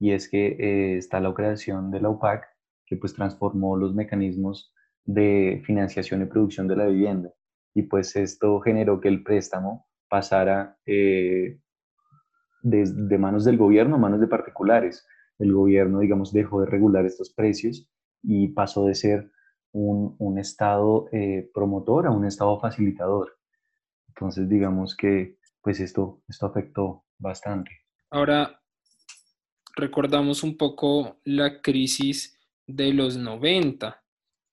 y 0.00 0.10
es 0.10 0.28
que 0.28 0.56
eh, 0.58 0.96
está 0.96 1.20
la 1.20 1.32
creación 1.34 1.92
de 1.92 2.00
la 2.00 2.08
UPAC, 2.08 2.55
que 2.86 2.96
pues 2.96 3.14
transformó 3.14 3.76
los 3.76 3.94
mecanismos 3.94 4.72
de 5.04 5.62
financiación 5.64 6.22
y 6.22 6.26
producción 6.26 6.68
de 6.68 6.76
la 6.76 6.86
vivienda. 6.86 7.32
Y 7.74 7.82
pues 7.82 8.16
esto 8.16 8.60
generó 8.60 9.00
que 9.00 9.08
el 9.08 9.22
préstamo 9.22 9.86
pasara 10.08 10.78
eh, 10.86 11.58
de, 12.62 13.18
manos 13.18 13.44
del 13.44 13.58
gobierno 13.58 13.96
a 13.96 13.98
manos 13.98 14.20
de 14.20 14.28
particulares. 14.28 15.06
El 15.38 15.52
gobierno, 15.52 16.00
digamos, 16.00 16.32
dejó 16.32 16.60
de 16.60 16.66
regular 16.66 17.04
estos 17.04 17.32
precios 17.32 17.88
y 18.22 18.48
pasó 18.48 18.86
de 18.86 18.94
ser 18.94 19.30
un, 19.72 20.16
un 20.18 20.38
estado 20.38 21.08
eh, 21.12 21.50
promotor 21.52 22.06
a 22.06 22.10
un 22.10 22.24
estado 22.24 22.58
facilitador. 22.58 23.36
Entonces, 24.08 24.48
digamos 24.48 24.96
que 24.96 25.36
pues 25.60 25.80
esto, 25.80 26.22
esto 26.28 26.46
afectó 26.46 27.04
bastante. 27.18 27.72
Ahora, 28.10 28.62
recordamos 29.74 30.42
un 30.42 30.56
poco 30.56 31.18
la 31.24 31.60
crisis 31.60 32.35
de 32.66 32.92
los 32.92 33.16
90. 33.16 34.02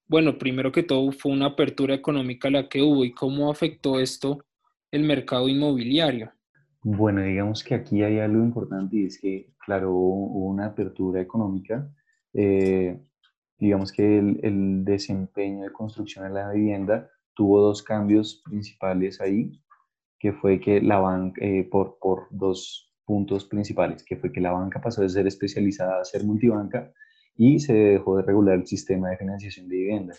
Bueno, 0.07 0.37
primero 0.37 0.71
que 0.71 0.83
todo 0.83 1.11
fue 1.11 1.31
una 1.31 1.47
apertura 1.47 1.95
económica 1.95 2.49
la 2.49 2.67
que 2.69 2.81
hubo 2.81 3.03
y 3.05 3.13
cómo 3.13 3.49
afectó 3.51 3.99
esto 3.99 4.43
el 4.91 5.03
mercado 5.03 5.49
inmobiliario. 5.49 6.31
Bueno, 6.83 7.23
digamos 7.23 7.63
que 7.63 7.75
aquí 7.75 8.03
hay 8.03 8.19
algo 8.19 8.43
importante 8.43 8.97
y 8.97 9.05
es 9.05 9.19
que, 9.19 9.53
claro, 9.65 9.91
hubo 9.91 10.45
una 10.45 10.67
apertura 10.67 11.21
económica. 11.21 11.89
Eh, 12.33 12.99
digamos 13.57 13.91
que 13.91 14.19
el, 14.19 14.39
el, 14.43 14.85
desempeño 14.85 15.63
de 15.63 15.71
construcción 15.71 16.25
de 16.25 16.31
la 16.31 16.51
vivienda 16.51 17.09
tuvo 17.33 17.61
dos 17.61 17.81
cambios 17.81 18.41
principales 18.45 19.21
ahí, 19.21 19.59
que 20.19 20.33
fue 20.33 20.59
que 20.59 20.81
la 20.81 20.99
banca, 20.99 21.43
eh, 21.43 21.67
por, 21.71 21.97
por 21.99 22.27
dos 22.29 22.93
puntos 23.05 23.45
principales, 23.45 24.03
que 24.03 24.17
fue 24.17 24.31
que 24.31 24.41
la 24.41 24.51
banca 24.51 24.81
pasó 24.81 25.01
de 25.01 25.09
ser 25.09 25.25
especializada 25.25 26.01
a 26.01 26.05
ser 26.05 26.23
multibanca 26.23 26.91
y 27.35 27.59
se 27.59 27.73
dejó 27.73 28.17
de 28.17 28.23
regular 28.23 28.55
el 28.55 28.67
sistema 28.67 29.09
de 29.09 29.17
financiación 29.17 29.67
de 29.67 29.75
vivienda. 29.75 30.15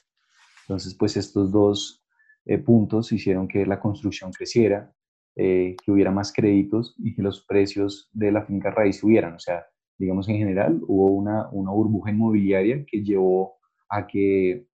Entonces, 0.62 0.94
pues 0.94 1.16
estos 1.16 1.52
dos 1.52 2.04
eh, 2.46 2.58
puntos 2.58 3.12
hicieron 3.12 3.48
que 3.48 3.66
la 3.66 3.80
construcción 3.80 4.32
creciera, 4.32 4.92
eh, 5.36 5.76
que 5.82 5.90
hubiera 5.90 6.10
más 6.10 6.32
créditos 6.32 6.94
y 6.98 7.14
que 7.14 7.22
los 7.22 7.44
precios 7.44 8.08
de 8.12 8.32
la 8.32 8.44
finca 8.44 8.70
raíz 8.70 8.98
subieran. 8.98 9.34
O 9.34 9.38
sea, 9.38 9.64
digamos 9.98 10.28
en 10.28 10.36
general, 10.36 10.80
hubo 10.86 11.12
una, 11.12 11.48
una 11.50 11.70
burbuja 11.70 12.10
inmobiliaria 12.10 12.84
que 12.86 13.02
llevó 13.02 13.54
a 13.88 14.06
que 14.06 14.66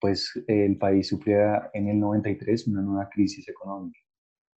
pues, 0.00 0.32
el 0.46 0.76
país 0.76 1.08
sufriera 1.08 1.70
en 1.72 1.88
el 1.88 1.98
93 1.98 2.68
una 2.68 2.82
nueva 2.82 3.08
crisis 3.08 3.48
económica. 3.48 3.98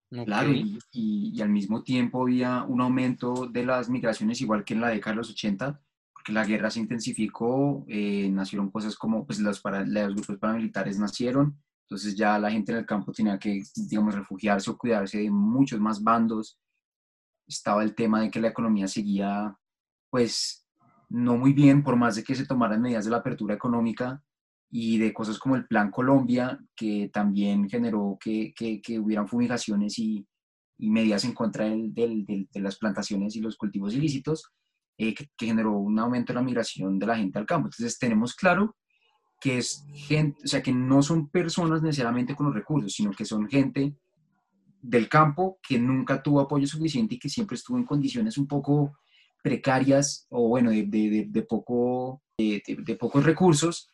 Claro, 0.09 0.53
y, 0.53 0.79
y, 0.91 1.41
al 1.41 1.49
mismo 1.49 1.83
tiempo 1.83 2.21
había 2.21 2.63
un 2.63 2.79
aumento 2.79 3.45
de 3.45 3.65
las 3.65 3.89
migraciones, 3.89 4.39
igual 4.39 4.63
que 4.63 4.73
en 4.73 4.79
la 4.79 4.89
década 4.89 5.11
de 5.11 5.17
los 5.17 5.31
80, 5.31 5.81
la 6.27 6.45
guerra 6.45 6.69
se 6.69 6.79
intensificó, 6.79 7.85
eh, 7.87 8.29
nacieron 8.29 8.69
cosas 8.69 8.95
como 8.95 9.25
pues, 9.25 9.39
los, 9.39 9.61
para, 9.61 9.85
los 9.85 10.15
grupos 10.15 10.37
paramilitares 10.37 10.99
nacieron, 10.99 11.57
entonces 11.83 12.15
ya 12.15 12.37
la 12.37 12.51
gente 12.51 12.73
en 12.73 12.79
el 12.79 12.85
campo 12.85 13.13
tenía 13.13 13.39
que, 13.39 13.63
digamos, 13.75 14.13
refugiarse 14.13 14.69
o 14.69 14.77
cuidarse 14.77 15.19
de 15.19 15.31
muchos 15.31 15.79
más 15.79 16.03
bandos. 16.03 16.59
Estaba 17.47 17.81
el 17.81 17.95
tema 17.95 18.21
de 18.21 18.29
que 18.29 18.41
la 18.41 18.49
economía 18.49 18.89
seguía, 18.89 19.57
pues, 20.09 20.67
no 21.09 21.37
muy 21.37 21.53
bien, 21.53 21.83
por 21.83 21.95
más 21.95 22.15
de 22.15 22.23
que 22.23 22.35
se 22.35 22.45
tomaran 22.45 22.81
medidas 22.81 23.05
de 23.05 23.11
la 23.11 23.17
apertura 23.17 23.55
económica 23.55 24.21
y 24.69 24.97
de 24.97 25.13
cosas 25.13 25.39
como 25.39 25.55
el 25.55 25.65
Plan 25.65 25.89
Colombia, 25.89 26.59
que 26.75 27.09
también 27.13 27.69
generó 27.69 28.17
que, 28.19 28.53
que, 28.53 28.99
hubieran 28.99 29.29
fumigaciones 29.29 29.97
y, 29.97 30.27
y, 30.77 30.89
medidas 30.89 31.23
en 31.23 31.33
contra 31.33 31.65
del, 31.65 31.93
del, 31.93 32.25
de 32.25 32.59
las 32.59 32.77
plantaciones 32.77 33.35
y 33.37 33.39
los 33.39 33.55
cultivos 33.55 33.93
ilícitos, 33.93 34.51
eh, 34.97 35.13
que, 35.13 35.29
generó 35.38 35.73
un 35.73 35.99
aumento 35.99 36.33
de 36.33 36.39
la 36.39 36.45
migración 36.45 36.97
de 36.97 37.05
la 37.05 37.17
gente 37.17 37.38
al 37.38 37.45
campo. 37.45 37.67
Entonces 37.67 37.99
tenemos 37.99 38.33
claro 38.36 38.75
que 39.39 39.60
es 39.60 39.86
gente, 39.93 40.41
o 40.43 40.47
sea, 40.47 40.63
que 40.63 40.73
no 40.73 41.03
son 41.03 41.29
personas 41.29 41.81
necesariamente 41.81 42.36
con 42.36 42.47
los 42.47 42.55
recursos, 42.55 42.93
sino 42.93 43.12
que 43.12 43.25
son 43.25 43.47
gente 43.47 43.95
del 44.81 45.07
campo 45.07 45.60
que 45.67 45.77
nunca 45.77 46.23
tuvo 46.23 46.41
apoyo 46.41 46.65
suficiente 46.65 47.15
y 47.15 47.19
que 47.19 47.29
siempre 47.29 47.55
estuvo 47.55 47.77
en 47.77 47.86
condiciones 47.86 48.38
un 48.38 48.47
poco 48.47 48.97
precarias 49.43 50.25
o 50.29 50.47
bueno, 50.47 50.71
de, 50.71 50.83
de, 50.83 51.25
de 51.29 51.41
poco, 51.43 52.23
de, 52.38 52.62
de, 52.65 52.95
pocos 52.95 53.23
recursos, 53.23 53.89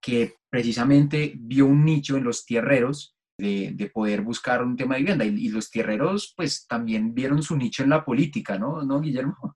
que 0.00 0.34
precisamente 0.50 1.32
vio 1.36 1.66
un 1.66 1.84
nicho 1.84 2.16
en 2.16 2.24
los 2.24 2.44
tierreros 2.44 3.16
de, 3.38 3.90
poder 3.92 4.20
buscar 4.20 4.62
un 4.62 4.76
tema 4.76 4.94
de 4.94 5.00
vivienda. 5.00 5.24
Y, 5.24 5.46
y, 5.46 5.48
los 5.48 5.70
tierreros 5.70 6.34
pues 6.36 6.66
también 6.66 7.14
vieron 7.14 7.42
su 7.42 7.56
nicho 7.56 7.82
en 7.82 7.90
la 7.90 8.04
política, 8.04 8.58
¿no? 8.58 8.82
¿No, 8.82 9.00
Guillermo? 9.00 9.54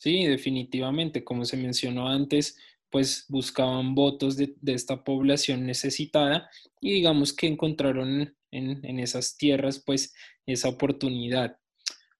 Sí, 0.00 0.24
definitivamente. 0.24 1.24
Como 1.24 1.44
se 1.44 1.58
mencionó 1.58 2.08
antes, 2.08 2.56
pues 2.88 3.26
buscaban 3.28 3.94
votos 3.94 4.36
de, 4.38 4.54
esta 4.66 5.04
población 5.04 5.66
necesitada 5.66 6.48
y 6.80 6.92
digamos 6.92 7.34
que 7.34 7.46
encontraron 7.46 8.34
en, 8.50 8.98
esas 8.98 9.36
tierras 9.36 9.78
pues 9.84 10.14
esa 10.46 10.70
oportunidad. 10.70 11.58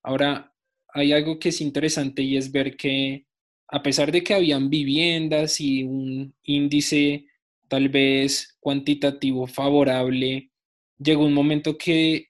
Ahora, 0.03 0.55
hay 0.93 1.13
algo 1.13 1.39
que 1.39 1.49
es 1.49 1.63
interesante 1.63 2.23
y 2.23 2.37
es 2.37 2.53
ver 2.53 2.77
que 2.77 3.27
a 3.69 3.83
pesar 3.83 4.13
de 4.13 4.23
que 4.25 4.35
habían 4.35 4.69
viviendas 4.69 5.59
y 5.61 5.85
un 5.85 6.35
índice 6.43 7.29
tal 7.69 7.89
vez 7.89 8.59
cuantitativo 8.61 9.47
favorable, 9.47 10.51
llegó 10.99 11.25
un 11.25 11.33
momento 11.33 11.79
que 11.79 12.29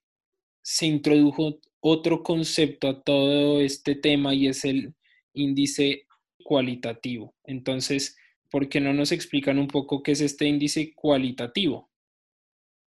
se 0.63 0.87
introdujo 0.87 1.59
otro 1.81 2.23
concepto 2.23 2.89
a 2.89 3.03
todo 3.03 3.61
este 3.61 3.97
tema 3.97 4.33
y 4.33 4.47
es 4.47 4.65
el 4.65 4.95
índice 5.41 6.07
cualitativo. 6.45 7.35
Entonces, 7.45 8.17
¿por 8.51 8.69
qué 8.69 8.81
no 8.81 8.93
nos 8.93 9.13
explican 9.13 9.59
un 9.59 9.69
poco 9.69 10.03
qué 10.03 10.13
es 10.13 10.21
este 10.21 10.47
índice 10.47 10.93
cualitativo? 10.95 11.91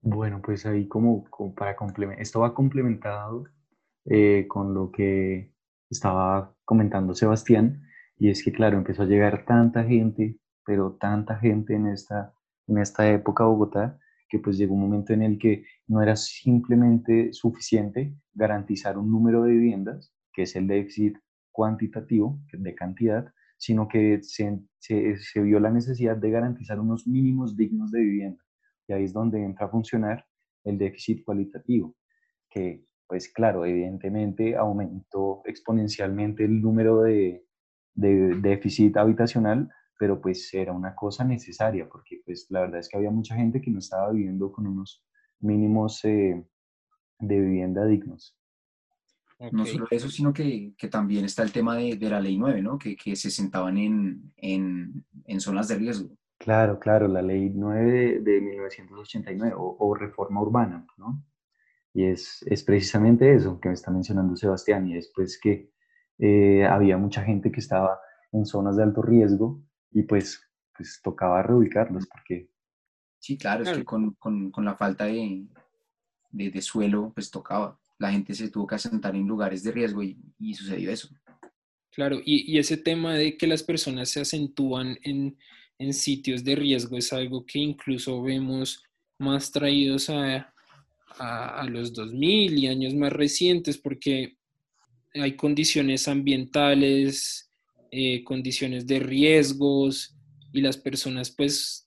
Bueno, 0.00 0.40
pues 0.42 0.64
ahí 0.64 0.86
como, 0.86 1.24
para 1.56 1.74
complementar, 1.74 2.22
esto 2.22 2.40
va 2.40 2.54
complementado 2.54 3.44
eh, 4.04 4.46
con 4.48 4.72
lo 4.74 4.92
que 4.92 5.52
estaba 5.90 6.54
comentando 6.64 7.14
Sebastián, 7.14 7.82
y 8.16 8.30
es 8.30 8.44
que 8.44 8.52
claro, 8.52 8.78
empezó 8.78 9.02
a 9.02 9.06
llegar 9.06 9.44
tanta 9.44 9.84
gente, 9.84 10.38
pero 10.64 10.96
tanta 11.00 11.36
gente 11.36 11.74
en 11.74 11.88
esta, 11.88 12.32
en 12.66 12.78
esta 12.78 13.10
época 13.10 13.44
Bogotá, 13.44 13.98
que 14.28 14.38
pues 14.38 14.58
llegó 14.58 14.74
un 14.74 14.82
momento 14.82 15.12
en 15.12 15.22
el 15.22 15.38
que 15.38 15.64
no 15.86 16.02
era 16.02 16.14
simplemente 16.14 17.32
suficiente 17.32 18.14
garantizar 18.34 18.98
un 18.98 19.10
número 19.10 19.42
de 19.44 19.52
viviendas, 19.52 20.12
que 20.32 20.42
es 20.42 20.54
el 20.54 20.66
déficit 20.66 21.16
cuantitativo, 21.58 22.38
de 22.52 22.72
cantidad, 22.72 23.34
sino 23.56 23.88
que 23.88 24.20
se, 24.22 25.42
vio 25.42 25.58
la 25.58 25.72
necesidad 25.72 26.16
de 26.16 26.30
garantizar 26.30 26.78
unos 26.78 27.04
mínimos 27.08 27.56
dignos 27.56 27.90
de 27.90 27.98
vivienda. 28.00 28.44
Y 28.86 28.92
ahí 28.92 29.02
es 29.02 29.12
donde 29.12 29.42
entra 29.42 29.66
a 29.66 29.68
funcionar 29.68 30.24
el 30.62 30.78
déficit 30.78 31.24
cualitativo, 31.24 31.96
que 32.48 32.86
pues 33.08 33.28
claro, 33.32 33.64
evidentemente 33.64 34.54
aumentó 34.54 35.42
exponencialmente 35.46 36.44
el 36.44 36.62
número 36.62 37.02
de, 37.02 37.44
de, 37.92 38.36
déficit 38.40 38.96
habitacional, 38.96 39.68
pero 39.98 40.20
pues 40.20 40.54
era 40.54 40.72
una 40.72 40.94
cosa 40.94 41.24
necesaria, 41.24 41.88
porque 41.88 42.20
pues 42.24 42.46
la 42.50 42.60
verdad 42.60 42.78
es 42.78 42.88
que 42.88 42.98
había 42.98 43.10
mucha 43.10 43.34
gente 43.34 43.60
que 43.60 43.72
no 43.72 43.80
estaba 43.80 44.12
viviendo 44.12 44.52
con 44.52 44.68
unos 44.68 45.04
mínimos 45.40 46.04
eh, 46.04 46.40
de 47.18 47.40
vivienda 47.40 47.84
dignos. 47.84 48.37
No 49.52 49.64
solo 49.66 49.86
eso, 49.90 50.08
sino 50.08 50.32
que, 50.32 50.74
que, 50.76 50.88
también 50.88 51.24
está 51.24 51.44
el 51.44 51.52
tema 51.52 51.76
de, 51.76 51.94
de 51.94 52.10
la 52.10 52.20
ley 52.20 52.36
9, 52.36 52.60
¿no? 52.60 52.76
Que, 52.76 52.96
que 52.96 53.14
se 53.14 53.30
sentaban 53.30 53.78
en, 53.78 54.32
en, 54.36 55.04
en, 55.26 55.40
zonas 55.40 55.68
de 55.68 55.76
riesgo. 55.76 56.10
Claro, 56.38 56.80
claro, 56.80 57.06
la 57.06 57.22
ley 57.22 57.50
9 57.54 58.20
de, 58.20 58.40
1989 58.40 59.54
o, 59.56 59.76
o, 59.78 59.94
reforma 59.94 60.42
urbana, 60.42 60.84
¿no? 60.96 61.22
Y 61.94 62.06
es, 62.06 62.42
es, 62.48 62.64
precisamente 62.64 63.32
eso 63.32 63.60
que 63.60 63.68
me 63.68 63.74
está 63.74 63.92
mencionando 63.92 64.34
Sebastián, 64.34 64.88
y 64.88 64.96
es 64.96 65.12
pues 65.14 65.38
que 65.40 65.70
eh, 66.18 66.66
había 66.66 66.98
mucha 66.98 67.22
gente 67.22 67.52
que 67.52 67.60
estaba 67.60 68.00
en 68.32 68.44
zonas 68.44 68.76
de 68.76 68.82
alto 68.82 69.02
riesgo 69.02 69.62
y 69.92 70.02
pues, 70.02 70.42
pues 70.76 71.00
tocaba 71.02 71.42
reubicarlos 71.42 72.08
porque... 72.08 72.50
Sí, 73.20 73.38
claro, 73.38 73.62
es 73.62 73.70
que 73.70 73.84
con, 73.84 74.14
con, 74.14 74.50
con 74.50 74.64
la 74.64 74.74
falta 74.74 75.04
de, 75.04 75.46
de, 76.30 76.50
de 76.50 76.60
suelo, 76.60 77.12
pues 77.14 77.30
tocaba 77.30 77.78
la 77.98 78.12
gente 78.12 78.34
se 78.34 78.50
tuvo 78.50 78.66
que 78.66 78.76
asentar 78.76 79.14
en 79.16 79.26
lugares 79.26 79.62
de 79.62 79.72
riesgo 79.72 80.02
y, 80.02 80.16
y 80.38 80.54
sucedió 80.54 80.90
eso. 80.90 81.08
Claro, 81.90 82.20
y, 82.24 82.52
y, 82.52 82.58
ese 82.58 82.76
tema 82.76 83.14
de 83.14 83.36
que 83.36 83.46
las 83.46 83.62
personas 83.62 84.08
se 84.08 84.20
acentúan 84.20 84.98
en, 85.02 85.36
en, 85.78 85.92
sitios 85.92 86.44
de 86.44 86.54
riesgo 86.54 86.96
es 86.96 87.12
algo 87.12 87.44
que 87.44 87.58
incluso 87.58 88.22
vemos 88.22 88.84
más 89.18 89.50
traídos 89.50 90.08
a, 90.08 90.54
a, 91.18 91.66
los 91.68 91.92
2000 91.92 92.58
y 92.58 92.66
años 92.68 92.94
más 92.94 93.12
recientes 93.12 93.78
porque 93.78 94.36
hay 95.14 95.34
condiciones 95.34 96.06
ambientales, 96.06 97.50
eh, 97.90 98.22
condiciones 98.22 98.86
de 98.86 99.00
riesgos 99.00 100.14
y 100.52 100.60
las 100.60 100.76
personas 100.76 101.30
pues 101.30 101.84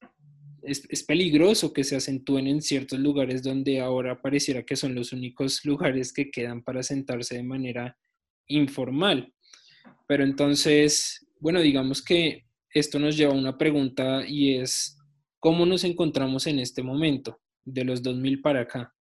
es, 0.63 1.04
peligroso 1.04 1.74
que 1.74 1.84
se 1.84 1.95
acentúen 1.95 2.47
en 2.47 2.62
ciertos 2.62 3.00
lugares 3.00 3.43
donde 3.43 3.80
ahora 3.80 4.21
pareciera 4.21 4.63
que 4.63 4.76
son 4.76 4.95
los 4.95 5.13
únicos 5.13 5.65
lugares 5.65 6.13
que 6.13 6.30
quedan 6.30 6.63
para 6.63 6.84
sentarse 6.84 7.36
de 7.36 7.43
manera 7.43 7.97
informal. 8.47 9.34
Pero 10.08 10.24
entonces, 10.24 11.26
bueno, 11.39 11.60
digamos 11.60 12.04
que 12.04 12.45
esto 12.74 13.00
nos 13.00 13.17
lleva 13.17 13.34
a 13.34 13.38
una 13.38 13.58
pregunta 13.58 14.26
y 14.28 14.56
es, 14.56 14.97
¿cómo 15.39 15.65
nos 15.65 15.84
encontramos 15.84 16.47
en 16.47 16.60
este 16.60 16.84
momento, 16.84 17.39
de 17.63 17.84
los 17.84 18.02
2000 18.02 18.41
para 18.41 18.62
acá? 18.62 18.93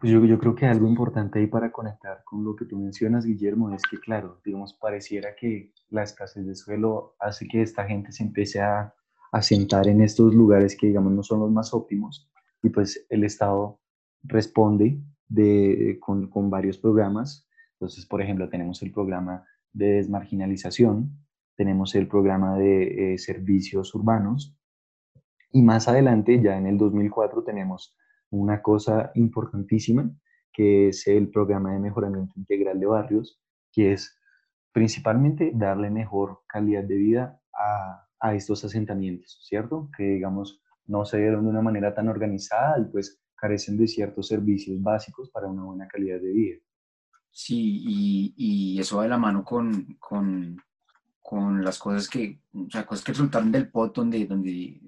Pues 0.00 0.12
yo, 0.12 0.24
yo 0.24 0.38
creo 0.38 0.54
que 0.54 0.66
algo 0.66 0.86
importante 0.86 1.38
ahí 1.38 1.46
para 1.46 1.72
conectar 1.72 2.22
con 2.24 2.44
lo 2.44 2.54
que 2.54 2.66
tú 2.66 2.78
mencionas, 2.78 3.24
Guillermo, 3.24 3.74
es 3.74 3.82
que, 3.90 3.98
claro, 3.98 4.40
digamos, 4.44 4.74
pareciera 4.74 5.34
que 5.34 5.72
la 5.88 6.02
escasez 6.02 6.46
de 6.46 6.54
suelo 6.54 7.16
hace 7.18 7.46
que 7.48 7.62
esta 7.62 7.86
gente 7.86 8.12
se 8.12 8.22
empiece 8.22 8.60
a 8.60 8.94
asentar 9.34 9.88
en 9.88 10.00
estos 10.00 10.32
lugares 10.32 10.76
que 10.76 10.86
digamos 10.86 11.12
no 11.12 11.24
son 11.24 11.40
los 11.40 11.50
más 11.50 11.74
óptimos 11.74 12.30
y 12.62 12.68
pues 12.68 13.04
el 13.10 13.24
Estado 13.24 13.80
responde 14.22 15.00
de, 15.28 15.98
con, 16.00 16.28
con, 16.28 16.48
varios 16.48 16.78
programas. 16.78 17.48
Entonces, 17.72 18.06
por 18.06 18.22
ejemplo, 18.22 18.48
tenemos 18.48 18.80
el 18.82 18.92
programa 18.92 19.44
de 19.72 19.94
desmarginalización, 19.94 21.10
tenemos 21.56 21.96
el 21.96 22.06
programa 22.06 22.56
de 22.56 23.14
eh, 23.14 23.18
servicios 23.18 23.92
urbanos 23.96 24.56
y 25.50 25.62
más 25.62 25.88
adelante, 25.88 26.40
ya 26.40 26.56
en 26.56 26.68
el 26.68 26.78
2004, 26.78 27.42
tenemos 27.42 27.96
una 28.30 28.62
cosa 28.62 29.10
importantísima 29.16 30.10
que 30.52 30.88
es 30.88 31.08
el 31.08 31.28
programa 31.28 31.72
de 31.72 31.80
mejoramiento 31.80 32.34
integral 32.36 32.78
de 32.78 32.86
barrios, 32.86 33.42
que 33.72 33.94
es 33.94 34.16
principalmente 34.72 35.50
darle 35.52 35.90
mejor 35.90 36.42
calidad 36.46 36.84
de 36.84 36.94
vida 36.94 37.40
a, 37.52 38.03
a 38.24 38.34
estos 38.34 38.64
asentamientos, 38.64 39.38
¿cierto? 39.42 39.90
Que 39.94 40.02
digamos 40.14 40.62
no 40.86 41.04
se 41.04 41.18
dieron 41.18 41.44
de 41.44 41.50
una 41.50 41.60
manera 41.60 41.94
tan 41.94 42.08
organizada 42.08 42.78
y 42.80 42.84
pues 42.90 43.20
carecen 43.36 43.76
de 43.76 43.86
ciertos 43.86 44.28
servicios 44.28 44.82
básicos 44.82 45.28
para 45.28 45.46
una 45.46 45.64
buena 45.64 45.86
calidad 45.86 46.18
de 46.20 46.32
vida. 46.32 46.58
Sí, 47.30 47.82
y, 47.84 48.34
y 48.36 48.80
eso 48.80 48.96
va 48.96 49.02
de 49.02 49.10
la 49.10 49.18
mano 49.18 49.44
con, 49.44 49.96
con, 49.98 50.56
con, 51.20 51.62
las 51.62 51.78
cosas 51.78 52.08
que, 52.08 52.40
o 52.54 52.70
sea, 52.70 52.86
cosas 52.86 53.04
que 53.04 53.12
resultaron 53.12 53.52
del 53.52 53.70
POT, 53.70 53.96
donde, 53.96 54.24
donde 54.24 54.80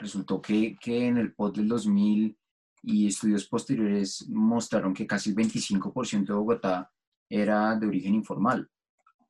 resultó 0.00 0.42
que, 0.42 0.76
que 0.80 1.06
en 1.06 1.18
el 1.18 1.34
POT 1.34 1.58
del 1.58 1.68
2000 1.68 2.36
y 2.82 3.06
estudios 3.06 3.46
posteriores 3.46 4.28
mostraron 4.28 4.92
que 4.92 5.06
casi 5.06 5.30
el 5.30 5.36
25% 5.36 6.26
de 6.26 6.32
Bogotá 6.32 6.90
era 7.28 7.76
de 7.76 7.86
origen 7.86 8.16
informal 8.16 8.71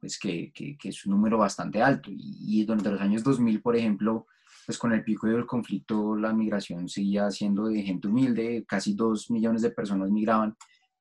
pues 0.02 0.18
que, 0.18 0.50
que, 0.52 0.76
que, 0.76 0.88
es 0.88 1.06
un 1.06 1.12
número 1.12 1.38
bastante 1.38 1.80
alto. 1.80 2.10
Y, 2.12 2.64
durante 2.64 2.90
los 2.90 3.00
años 3.00 3.22
2000, 3.22 3.62
por 3.62 3.76
ejemplo, 3.76 4.26
pues 4.66 4.76
con 4.76 4.92
el 4.92 5.04
pico 5.04 5.28
del 5.28 5.46
conflicto, 5.46 6.16
la 6.16 6.32
migración 6.32 6.88
seguía 6.88 7.30
siendo 7.30 7.68
de 7.68 7.82
gente 7.82 8.08
humilde, 8.08 8.64
casi 8.66 8.94
dos 8.94 9.30
millones 9.30 9.62
de 9.62 9.70
personas 9.70 10.10
migraban. 10.10 10.56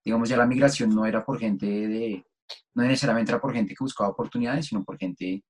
Digamos, 0.05 0.29
ya 0.29 0.37
la 0.37 0.45
migración 0.45 0.91
no 0.91 1.07
era 1.07 1.25
por 1.25 1.39
gente 1.39 1.65
de, 1.65 2.23
no 2.75 2.83
necesariamente 2.83 3.31
era 3.31 3.41
por 3.41 3.53
gente 3.53 3.73
que 3.73 3.83
buscaba 3.83 4.11
oportunidades, 4.11 4.67
sino 4.67 4.83
por 4.83 4.99
gente 4.99 5.43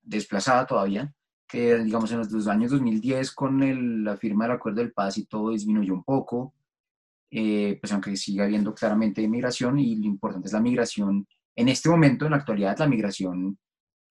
desplazada 0.00 0.64
todavía, 0.64 1.12
que 1.46 1.76
digamos 1.76 2.10
en 2.12 2.20
los, 2.20 2.48
años 2.48 2.70
2010 2.70 3.32
con 3.32 3.62
el, 3.62 4.02
la 4.02 4.16
firma 4.16 4.46
del 4.46 4.56
acuerdo 4.56 4.80
del 4.80 4.94
paz 4.94 5.18
y 5.18 5.26
todo 5.26 5.50
disminuyó 5.50 5.92
un 5.92 6.04
poco, 6.04 6.54
eh, 7.30 7.76
pues 7.82 7.92
aunque 7.92 8.16
sigue 8.16 8.42
habiendo 8.42 8.74
claramente 8.74 9.28
migración 9.28 9.78
y 9.78 9.96
lo 9.96 10.06
importante 10.06 10.46
es 10.46 10.54
la 10.54 10.60
migración 10.60 11.26
en 11.58 11.68
este 11.68 11.88
momento, 11.88 12.24
en 12.24 12.30
la 12.30 12.36
actualidad, 12.36 12.78
la 12.78 12.86
migración 12.86 13.58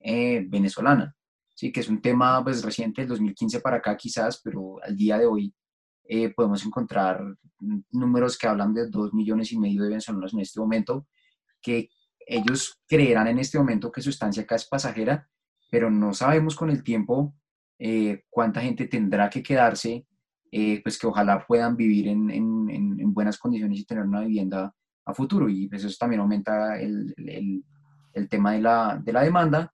eh, 0.01 0.45
venezolana, 0.49 1.15
¿sí? 1.55 1.71
que 1.71 1.79
es 1.79 1.87
un 1.87 2.01
tema 2.01 2.43
pues, 2.43 2.61
reciente, 2.61 3.01
del 3.01 3.09
2015 3.09 3.61
para 3.61 3.77
acá 3.77 3.95
quizás, 3.95 4.41
pero 4.43 4.83
al 4.83 4.97
día 4.97 5.17
de 5.17 5.27
hoy 5.27 5.55
eh, 6.03 6.33
podemos 6.33 6.65
encontrar 6.65 7.23
números 7.91 8.37
que 8.37 8.47
hablan 8.47 8.73
de 8.73 8.89
dos 8.89 9.13
millones 9.13 9.53
y 9.53 9.59
medio 9.59 9.81
de 9.83 9.89
venezolanos 9.89 10.33
en 10.33 10.41
este 10.41 10.59
momento, 10.59 11.07
que 11.61 11.89
ellos 12.19 12.81
creerán 12.85 13.27
en 13.27 13.39
este 13.39 13.57
momento 13.57 13.93
que 13.93 14.01
su 14.01 14.09
estancia 14.09 14.43
acá 14.43 14.55
es 14.55 14.67
pasajera, 14.67 15.29
pero 15.71 15.89
no 15.89 16.13
sabemos 16.13 16.53
con 16.53 16.69
el 16.69 16.83
tiempo 16.83 17.33
eh, 17.79 18.25
cuánta 18.29 18.59
gente 18.59 18.87
tendrá 18.87 19.29
que 19.29 19.41
quedarse, 19.41 20.05
pues 20.83 20.99
que 20.99 21.07
ojalá 21.07 21.45
puedan 21.47 21.77
vivir 21.77 22.09
en, 22.09 22.29
en, 22.29 22.69
en 22.69 23.13
buenas 23.13 23.37
condiciones 23.37 23.79
y 23.79 23.85
tener 23.85 24.03
una 24.03 24.21
vivienda 24.21 24.73
a 25.07 25.13
futuro 25.13 25.49
y 25.49 25.67
pues, 25.67 25.83
eso 25.83 25.95
también 25.97 26.21
aumenta 26.21 26.79
el, 26.79 27.13
el, 27.17 27.63
el, 28.13 28.29
tema 28.29 28.51
de 28.53 28.61
la, 28.61 29.01
de 29.01 29.13
la 29.13 29.23
demanda 29.23 29.73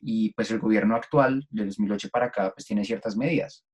y 0.00 0.30
pues 0.34 0.50
el 0.50 0.58
gobierno 0.58 0.96
actual, 0.96 1.46
de 1.48 1.66
2008 1.66 2.08
para 2.12 2.26
acá, 2.26 2.52
pues 2.52 2.66
tiene 2.66 2.84
ciertas 2.84 3.16
medidas. 3.16 3.64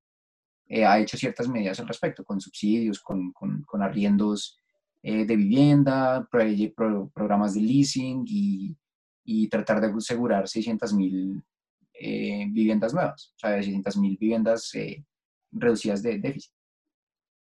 Eh, 0.66 0.84
ha 0.84 0.98
hecho 0.98 1.16
ciertas 1.16 1.48
medidas 1.48 1.80
al 1.80 1.88
respecto, 1.88 2.22
con 2.22 2.40
subsidios, 2.40 3.00
con, 3.00 3.32
con, 3.32 3.62
con 3.62 3.82
arriendos 3.82 4.58
eh, 5.02 5.24
de 5.24 5.36
vivienda, 5.36 6.28
pro, 6.30 7.10
programas 7.14 7.54
de 7.54 7.62
leasing 7.62 8.24
y, 8.26 8.76
y, 9.24 9.48
tratar 9.48 9.80
de 9.80 9.86
asegurar 9.86 10.46
600 10.46 10.92
mil 10.92 11.42
eh, 11.94 12.46
viviendas 12.50 12.92
nuevas, 12.92 13.32
o 13.36 13.38
sea, 13.38 13.62
600 13.62 13.96
mil 13.96 14.18
viviendas 14.18 14.72
reducidas 15.52 16.02
de 16.02 16.18
déficit. 16.18 16.57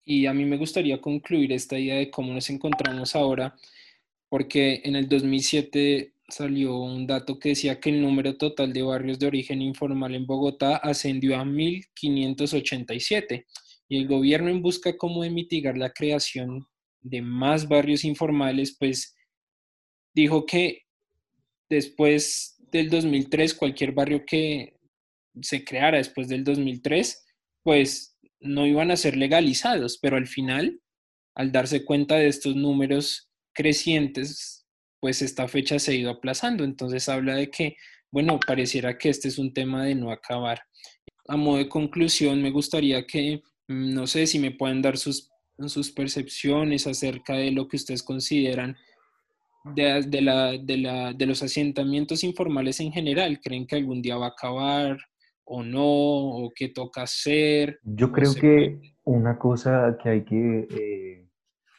Y 0.10 0.26
a 0.26 0.34
mí 0.34 0.46
me 0.46 0.56
gustaría 0.56 1.02
concluir 1.02 1.52
esta 1.52 1.78
idea 1.78 1.98
de 1.98 2.10
cómo 2.10 2.34
nos 2.34 2.50
encontramos 2.50 3.14
ahora, 3.14 3.58
porque 4.30 4.80
en 4.86 4.96
el 4.96 5.10
2007 5.10 6.14
salió 6.30 6.78
un 6.78 7.06
dato 7.06 7.38
que 7.38 7.50
decía 7.50 7.82
que 7.82 7.90
el 7.90 8.02
número 8.02 8.38
total 8.38 8.72
de 8.72 8.84
barrios 8.84 9.20
de 9.20 9.28
origen 9.28 9.62
informal 9.62 10.16
en 10.16 10.26
Bogotá 10.26 10.78
ascendió 10.78 11.36
a 11.36 11.44
1.587 11.44 13.46
y 13.90 13.98
el 13.98 14.08
gobierno 14.08 14.50
en 14.50 14.62
busca 14.62 14.96
como 14.96 15.24
de 15.24 15.30
mitigar 15.30 15.78
la 15.78 15.92
creación 15.92 16.66
de 17.02 17.22
más 17.22 17.68
barrios 17.68 18.06
informales, 18.06 18.78
pues 18.80 19.14
dijo 20.16 20.46
que 20.46 20.84
después 21.70 22.56
del 22.72 22.90
2003, 22.90 23.54
cualquier 23.56 23.92
barrio 23.92 24.24
que 24.26 24.78
se 25.42 25.66
creara 25.66 25.98
después 25.98 26.30
del 26.30 26.46
2003, 26.46 27.26
pues 27.62 28.17
no 28.40 28.66
iban 28.66 28.92
a 28.92 28.98
ser 28.98 29.18
legalizados, 29.18 29.98
pero 30.02 30.18
al 30.18 30.28
final, 30.28 30.82
al 31.36 31.52
darse 31.52 31.86
cuenta 31.86 32.16
de 32.16 32.28
estos 32.28 32.56
números 32.56 33.30
crecientes, 33.54 34.66
pues 35.00 35.22
esta 35.22 35.48
fecha 35.48 35.80
se 35.80 35.92
ha 35.92 35.96
ido 35.96 36.12
aplazando. 36.12 36.64
Entonces 36.64 37.10
habla 37.10 37.36
de 37.36 37.50
que, 37.50 37.76
bueno, 38.12 38.40
pareciera 38.46 38.98
que 38.98 39.10
este 39.10 39.28
es 39.28 39.38
un 39.38 39.54
tema 39.54 39.86
de 39.86 39.96
no 39.96 40.12
acabar. 40.12 40.62
A 41.28 41.38
modo 41.38 41.58
de 41.58 41.70
conclusión, 41.70 42.42
me 42.42 42.52
gustaría 42.52 43.06
que, 43.06 43.42
mm, 43.68 43.94
no 43.94 44.08
sé 44.08 44.28
si 44.28 44.40
me 44.40 44.52
pueden 44.52 44.82
dar 44.82 44.98
sus, 44.98 45.30
percepciones 45.96 46.86
acerca 46.86 47.34
de 47.34 47.52
lo 47.52 47.68
que 47.68 47.78
ustedes 47.78 48.04
consideran 48.04 48.78
de, 49.76 51.14
de 51.16 51.26
los 51.26 51.42
asentamientos 51.42 52.24
informales 52.24 52.80
en 52.80 52.92
general. 52.92 53.40
¿Creen 53.42 53.66
que 53.66 53.76
algún 53.76 54.02
día 54.02 54.18
va 54.18 54.28
a 54.28 54.30
acabar? 54.30 54.98
O 55.48 55.64
no, 55.64 55.86
o 55.86 56.52
qué 56.54 56.70
toca 56.70 57.04
hacer. 57.04 57.80
Yo 57.84 58.12
creo 58.12 58.34
que 58.36 58.96
una 59.06 59.40
cosa 59.40 59.98
que 60.02 60.10
hay 60.10 60.26
que 60.26 60.68
eh, 60.70 61.30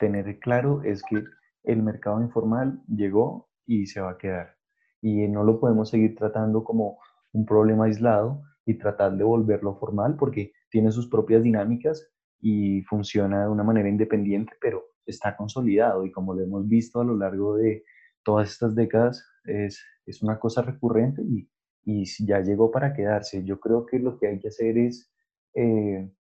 tener 0.01 0.39
claro 0.39 0.83
es 0.83 1.03
que 1.03 1.23
el 1.65 1.83
mercado 1.83 2.21
informal 2.23 2.81
llegó 2.89 3.51
y 3.67 3.87
se 3.87 4.01
va 4.01 4.13
a 4.13 4.19
quedar. 4.19 4.57
Y 5.03 5.29
no 5.29 5.45
lo 5.45 5.61
podemos 5.61 5.91
seguir 5.91 6.17
tratando 6.17 6.65
como 6.65 6.99
un 7.33 7.45
problema 7.45 7.85
aislado 7.85 8.43
y 8.65 8.79
tratar 8.79 9.17
de 9.17 9.25
volverlo 9.25 9.77
formal 9.77 10.17
porque 10.19 10.53
tiene 10.71 10.91
sus 10.91 11.09
propias 11.09 11.43
dinámicas 11.43 12.11
y 12.41 12.83
funciona 12.83 13.43
de 13.43 13.51
una 13.51 13.65
manera 13.65 13.89
independiente, 13.89 14.53
pero 14.61 14.83
está 15.05 15.37
consolidado 15.37 16.07
y 16.07 16.11
como 16.11 16.35
lo 16.35 16.43
hemos 16.43 16.67
visto 16.67 17.01
a 17.01 17.05
lo 17.05 17.17
largo 17.17 17.57
de 17.57 17.85
todas 18.23 18.51
estas 18.51 18.75
décadas, 18.75 19.25
es, 19.45 19.85
es 20.07 20.23
una 20.23 20.39
cosa 20.39 20.63
recurrente 20.63 21.23
y, 21.23 21.49
y 21.91 22.05
ya 22.27 22.41
llegó 22.41 22.71
para 22.71 22.93
quedarse. 22.93 23.43
Yo 23.45 23.59
creo 23.59 23.87
que 23.87 23.99
lo 23.99 24.19
que 24.19 24.27
hay 24.29 24.39
que 24.39 24.49
hacer 24.49 24.77
es, 24.77 25.11
eh, 25.55 26.13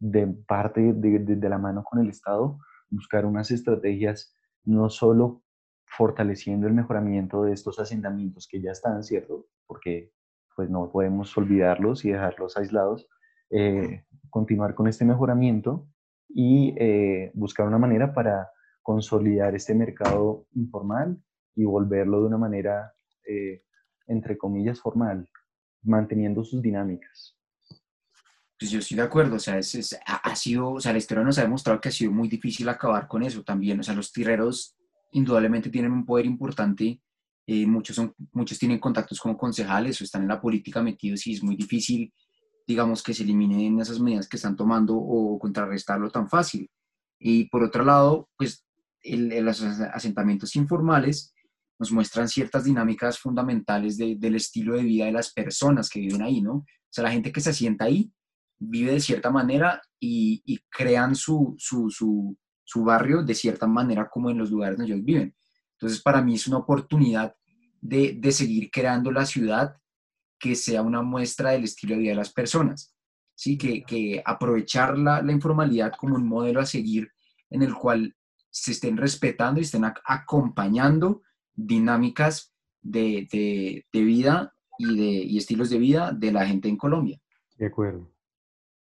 de 0.00 0.26
parte 0.26 0.92
de, 0.92 1.20
de, 1.20 1.48
la 1.48 1.58
mano 1.58 1.84
con 1.84 2.00
el 2.00 2.10
Estado, 2.10 2.58
buscar 2.90 3.24
unas 3.24 3.52
estrategias 3.52 4.34
no 4.64 4.90
solo 4.90 5.44
fortaleciendo 5.84 6.66
el 6.66 6.74
mejoramiento 6.74 7.44
de 7.44 7.52
estos 7.52 7.78
asentamientos 7.78 8.48
que 8.50 8.60
ya 8.60 8.72
están, 8.72 9.04
¿cierto? 9.04 9.46
Porque 9.68 10.10
pues 10.56 10.68
no 10.70 10.90
podemos 10.90 11.36
olvidarlos 11.38 12.04
y 12.04 12.10
dejarlos 12.10 12.56
aislados, 12.56 13.08
eh, 13.50 14.04
continuar 14.28 14.74
con 14.74 14.88
este 14.88 15.04
mejoramiento 15.04 15.86
y 16.28 16.74
eh, 16.78 17.30
buscar 17.32 17.68
una 17.68 17.78
manera 17.78 18.12
para 18.12 18.50
consolidar 18.82 19.54
este 19.54 19.72
mercado 19.72 20.48
informal 20.54 21.22
y 21.54 21.64
volverlo 21.64 22.22
de 22.22 22.26
una 22.26 22.38
manera, 22.38 22.92
entre 24.06 24.36
comillas, 24.36 24.80
formal, 24.80 25.28
manteniendo 25.82 26.44
sus 26.44 26.62
dinámicas. 26.62 27.36
Pues 28.58 28.70
yo 28.70 28.78
estoy 28.78 28.96
de 28.96 29.02
acuerdo, 29.02 29.36
o 29.36 29.38
sea, 29.38 29.58
es, 29.58 29.98
ha 30.06 30.36
sido, 30.36 30.72
o 30.72 30.80
sea, 30.80 30.92
la 30.92 30.98
historia 30.98 31.22
nos 31.22 31.38
ha 31.38 31.42
demostrado 31.42 31.80
que 31.80 31.90
ha 31.90 31.92
sido 31.92 32.10
muy 32.10 32.28
difícil 32.28 32.68
acabar 32.68 33.06
con 33.06 33.22
eso 33.22 33.42
también, 33.42 33.78
o 33.80 33.82
sea, 33.82 33.94
los 33.94 34.12
tirreros 34.12 34.76
indudablemente 35.12 35.70
tienen 35.70 35.92
un 35.92 36.06
poder 36.06 36.24
importante, 36.24 37.00
eh, 37.46 37.66
muchos, 37.66 37.94
son, 37.94 38.14
muchos 38.32 38.58
tienen 38.58 38.80
contactos 38.80 39.20
con 39.20 39.36
concejales 39.36 40.00
o 40.00 40.04
están 40.04 40.22
en 40.22 40.28
la 40.28 40.40
política 40.40 40.82
metidos 40.82 41.26
y 41.26 41.34
es 41.34 41.42
muy 41.42 41.54
difícil, 41.54 42.12
digamos, 42.66 43.02
que 43.02 43.14
se 43.14 43.22
eliminen 43.22 43.78
esas 43.80 44.00
medidas 44.00 44.28
que 44.28 44.36
están 44.36 44.56
tomando 44.56 44.96
o 44.96 45.38
contrarrestarlo 45.38 46.10
tan 46.10 46.28
fácil. 46.28 46.68
Y 47.18 47.44
por 47.48 47.62
otro 47.62 47.84
lado, 47.84 48.28
pues 48.36 48.66
los 49.04 49.62
asentamientos 49.62 50.56
informales 50.56 51.32
nos 51.78 51.92
muestran 51.92 52.28
ciertas 52.28 52.64
dinámicas 52.64 53.18
fundamentales 53.18 53.98
del 53.98 54.34
estilo 54.34 54.76
de 54.76 54.82
vida 54.82 55.06
de 55.06 55.12
las 55.12 55.32
personas 55.32 55.88
que 55.88 56.00
viven 56.00 56.22
ahí, 56.22 56.40
¿no? 56.40 56.54
O 56.54 56.66
sea, 56.90 57.04
la 57.04 57.10
gente 57.10 57.32
que 57.32 57.40
se 57.40 57.50
asienta 57.50 57.84
ahí 57.84 58.10
vive 58.58 58.92
de 58.92 59.00
cierta 59.00 59.30
manera 59.30 59.82
y, 60.00 60.58
crean 60.70 61.14
su, 61.14 61.54
su, 61.58 61.90
su, 61.90 62.36
su, 62.64 62.84
barrio 62.84 63.22
de 63.22 63.34
cierta 63.34 63.66
manera 63.66 64.08
como 64.08 64.30
en 64.30 64.38
los 64.38 64.50
lugares 64.50 64.78
donde 64.78 64.92
ellos 64.94 65.04
viven. 65.04 65.34
Entonces, 65.72 66.00
para 66.00 66.22
mí 66.22 66.34
es 66.34 66.46
una 66.46 66.58
oportunidad 66.58 67.34
de, 67.80 68.16
de 68.18 68.32
seguir 68.32 68.70
creando 68.70 69.12
la 69.12 69.26
ciudad 69.26 69.76
que 70.38 70.54
sea 70.54 70.82
una 70.82 71.02
muestra 71.02 71.50
del 71.50 71.64
estilo 71.64 71.94
de 71.94 72.00
vida 72.00 72.10
de 72.12 72.16
las 72.16 72.32
personas. 72.32 72.94
¿sí? 73.34 73.58
Que, 73.58 73.84
que 73.84 74.22
aprovechar 74.24 74.98
la, 74.98 75.22
la, 75.22 75.32
informalidad 75.32 75.92
como 75.96 76.16
un 76.16 76.26
modelo 76.26 76.60
a 76.60 76.66
seguir 76.66 77.10
en 77.50 77.62
el 77.62 77.74
cual 77.74 78.16
se 78.50 78.72
estén 78.72 78.96
respetando 78.96 79.60
y 79.60 79.64
estén 79.64 79.84
acompañando 79.84 81.22
dinámicas 81.56 82.54
de, 82.82 83.26
de, 83.32 83.84
de 83.92 84.04
vida 84.04 84.54
y, 84.78 84.96
de, 84.96 85.24
y 85.24 85.38
estilos 85.38 85.70
de 85.70 85.78
vida 85.78 86.12
de 86.12 86.32
la 86.32 86.46
gente 86.46 86.68
en 86.68 86.76
Colombia. 86.76 87.20
De 87.56 87.66
acuerdo. 87.66 88.12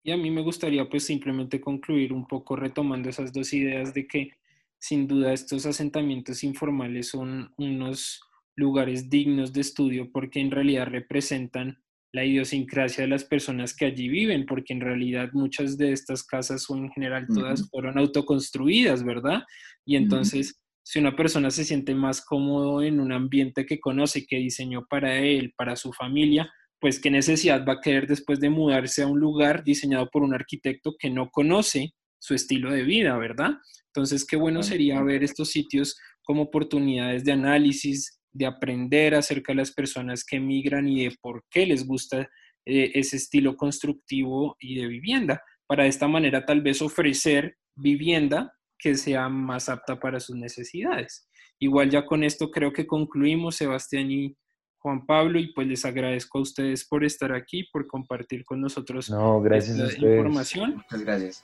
Y 0.03 0.11
a 0.11 0.17
mí 0.17 0.31
me 0.31 0.41
gustaría 0.41 0.87
pues 0.89 1.03
simplemente 1.03 1.59
concluir 1.59 2.13
un 2.13 2.25
poco 2.27 2.55
retomando 2.55 3.09
esas 3.09 3.33
dos 3.33 3.53
ideas 3.53 3.93
de 3.93 4.07
que 4.07 4.31
sin 4.79 5.07
duda 5.07 5.33
estos 5.33 5.65
asentamientos 5.65 6.43
informales 6.43 7.09
son 7.09 7.53
unos 7.57 8.21
lugares 8.55 9.09
dignos 9.09 9.51
de 9.51 9.61
estudio 9.61 10.09
porque 10.11 10.39
en 10.39 10.51
realidad 10.51 10.87
representan 10.87 11.77
la 12.11 12.25
idiosincrasia 12.25 13.03
de 13.03 13.09
las 13.09 13.23
personas 13.23 13.75
que 13.75 13.85
allí 13.85 14.09
viven, 14.09 14.45
porque 14.45 14.73
en 14.73 14.81
realidad 14.81 15.29
muchas 15.33 15.77
de 15.77 15.91
estas 15.91 16.23
casas 16.23 16.67
o 16.69 16.75
en 16.75 16.89
general 16.91 17.27
todas 17.27 17.69
fueron 17.69 17.99
autoconstruidas, 17.99 19.03
¿verdad? 19.03 19.43
Y 19.85 19.95
entonces, 19.95 20.59
si 20.83 20.99
una 20.99 21.15
persona 21.15 21.51
se 21.51 21.63
siente 21.63 21.93
más 21.93 22.23
cómodo 22.25 22.81
en 22.81 22.99
un 22.99 23.11
ambiente 23.11 23.65
que 23.65 23.79
conoce, 23.79 24.25
que 24.25 24.37
diseñó 24.37 24.85
para 24.89 25.17
él, 25.17 25.53
para 25.55 25.75
su 25.75 25.93
familia, 25.93 26.51
pues 26.79 26.99
qué 26.99 27.11
necesidad 27.11 27.65
va 27.67 27.73
a 27.73 27.81
querer 27.81 28.07
después 28.07 28.39
de 28.39 28.49
mudarse 28.49 29.03
a 29.03 29.07
un 29.07 29.19
lugar 29.19 29.63
diseñado 29.63 30.09
por 30.09 30.23
un 30.23 30.33
arquitecto 30.33 30.95
que 30.97 31.09
no 31.09 31.29
conoce 31.29 31.93
su 32.19 32.33
estilo 32.33 32.71
de 32.71 32.83
vida, 32.83 33.17
¿verdad? 33.17 33.51
Entonces, 33.87 34.25
qué 34.25 34.35
bueno 34.35 34.63
sería 34.63 35.01
ver 35.01 35.23
estos 35.23 35.49
sitios 35.49 35.97
como 36.23 36.43
oportunidades 36.43 37.23
de 37.23 37.31
análisis, 37.31 38.19
de 38.31 38.45
aprender 38.45 39.15
acerca 39.15 39.51
de 39.51 39.57
las 39.57 39.71
personas 39.71 40.23
que 40.23 40.37
emigran 40.37 40.87
y 40.87 41.05
de 41.05 41.15
por 41.21 41.43
qué 41.49 41.65
les 41.65 41.85
gusta 41.85 42.29
eh, 42.65 42.91
ese 42.93 43.17
estilo 43.17 43.55
constructivo 43.55 44.55
y 44.59 44.75
de 44.75 44.87
vivienda, 44.87 45.41
para 45.67 45.83
de 45.83 45.89
esta 45.89 46.07
manera 46.07 46.45
tal 46.45 46.61
vez 46.61 46.81
ofrecer 46.81 47.55
vivienda 47.75 48.53
que 48.79 48.95
sea 48.95 49.29
más 49.29 49.69
apta 49.69 49.99
para 49.99 50.19
sus 50.19 50.35
necesidades. 50.35 51.29
Igual 51.59 51.89
ya 51.89 52.05
con 52.05 52.23
esto 52.23 52.49
creo 52.49 52.71
que 52.71 52.87
concluimos, 52.87 53.57
Sebastián 53.57 54.09
y 54.09 54.37
Juan 54.77 55.05
Pablo, 55.05 55.39
y 55.39 55.51
pues 55.53 55.67
les 55.67 55.83
agradezco 55.83 56.39
a 56.39 56.41
ustedes 56.41 56.87
por 56.87 57.03
estar 57.03 57.33
aquí, 57.33 57.65
por 57.71 57.85
compartir 57.85 58.45
con 58.45 58.61
nosotros 58.61 59.09
no, 59.09 59.41
gracias 59.41 59.77
esta 59.77 59.99
información. 59.99 60.75
Muchas 60.77 61.01
gracias. 61.01 61.43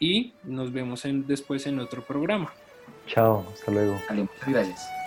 Y 0.00 0.32
nos 0.42 0.72
vemos 0.72 1.02
después 1.26 1.66
en 1.66 1.78
otro 1.78 2.04
programa. 2.04 2.52
Chao, 3.06 3.46
hasta 3.52 3.70
luego. 3.70 4.00
muchas 4.10 4.48
gracias. 4.48 5.03